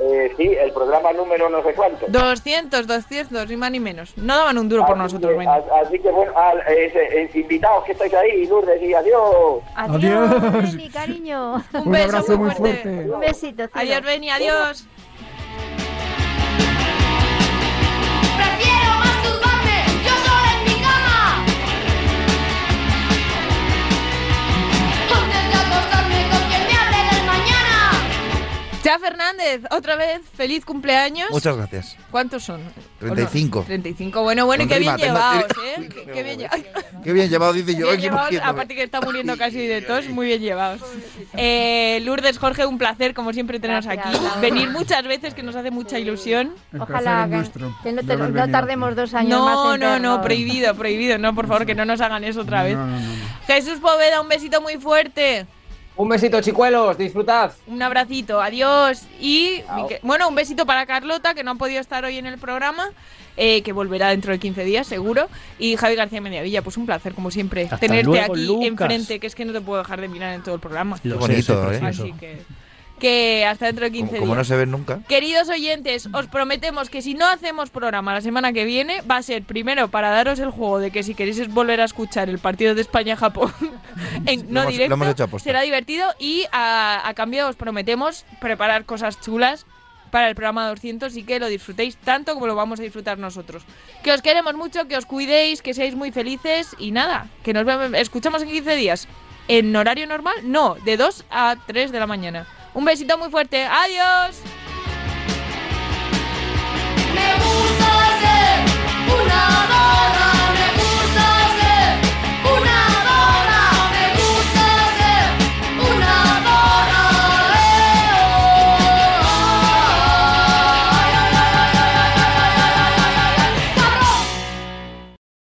[0.00, 2.06] Eh, sí, el programa número no sé cuánto.
[2.08, 4.16] 200, 200, ni más ni menos.
[4.16, 6.32] No daban un duro por Así nosotros, que- a- Así que bueno,
[6.66, 9.62] eh, eh, invitados que estáis ahí, Lourdes, y adiós.
[9.76, 11.54] Adiós, mi cariño.
[11.74, 12.88] Un beso abrazo muy muy fuerte.
[12.88, 13.56] Un besito.
[13.68, 13.70] cielo.
[13.74, 14.86] Adiós, Beni, adiós.
[28.92, 31.30] Cha Fernández, otra vez, feliz cumpleaños.
[31.30, 31.96] Muchas gracias.
[32.10, 32.60] ¿Cuántos son?
[32.98, 33.62] 35.
[33.66, 35.88] 35, bueno, bueno, qué bien llevados, ¿eh?
[35.94, 36.66] Qué, qué bien llevados.
[37.02, 37.88] Qué bien llevado, dice yo.
[38.44, 40.82] Aparte que está muriendo casi de tos, muy bien llevados.
[41.32, 44.10] Eh, Lourdes, Jorge, un placer, como siempre, tenernos aquí.
[44.42, 46.54] Venir muchas veces, que nos hace mucha ilusión.
[46.78, 47.50] Ojalá que,
[47.82, 49.54] que no, te- no tardemos dos años más.
[49.54, 50.18] No, en no, no, vernos.
[50.18, 51.16] prohibido, prohibido.
[51.16, 52.76] No, por favor, que no nos hagan eso otra vez.
[53.46, 55.46] Jesús Poveda, un besito muy fuerte.
[55.94, 57.52] Un besito, chicuelos, disfrutad.
[57.66, 59.02] Un abracito, adiós.
[59.20, 59.62] Y
[60.02, 62.90] bueno, un besito para Carlota, que no ha podido estar hoy en el programa,
[63.36, 65.28] eh, que volverá dentro de 15 días, seguro.
[65.58, 68.68] Y Javi García Mediavilla, pues un placer, como siempre, Hasta tenerte luego, aquí Lucas.
[68.68, 70.98] enfrente, que es que no te puedo dejar de mirar en todo el programa.
[71.02, 71.80] Lo bonito, ¿eh?
[71.84, 72.40] Así que,
[73.02, 74.38] que hasta dentro de 15 Como, como días.
[74.38, 75.00] no se ven nunca.
[75.08, 79.22] Queridos oyentes, os prometemos que si no hacemos programa la semana que viene, va a
[79.22, 82.76] ser primero para daros el juego de que si queréis volver a escuchar el partido
[82.76, 83.52] de España-Japón
[84.26, 89.20] en no hemos- directo, hecho será divertido y a, a cambio os prometemos preparar cosas
[89.20, 89.66] chulas
[90.12, 93.64] para el programa 200 y que lo disfrutéis tanto como lo vamos a disfrutar nosotros.
[94.04, 97.64] Que os queremos mucho, que os cuidéis, que seáis muy felices y nada, que nos
[97.64, 99.08] vemos, escuchamos en 15 días.
[99.48, 100.34] ¿En horario normal?
[100.44, 102.46] No, de 2 a 3 de la mañana.
[102.74, 103.64] Un besito muy fuerte.
[103.64, 104.40] ¡Adiós!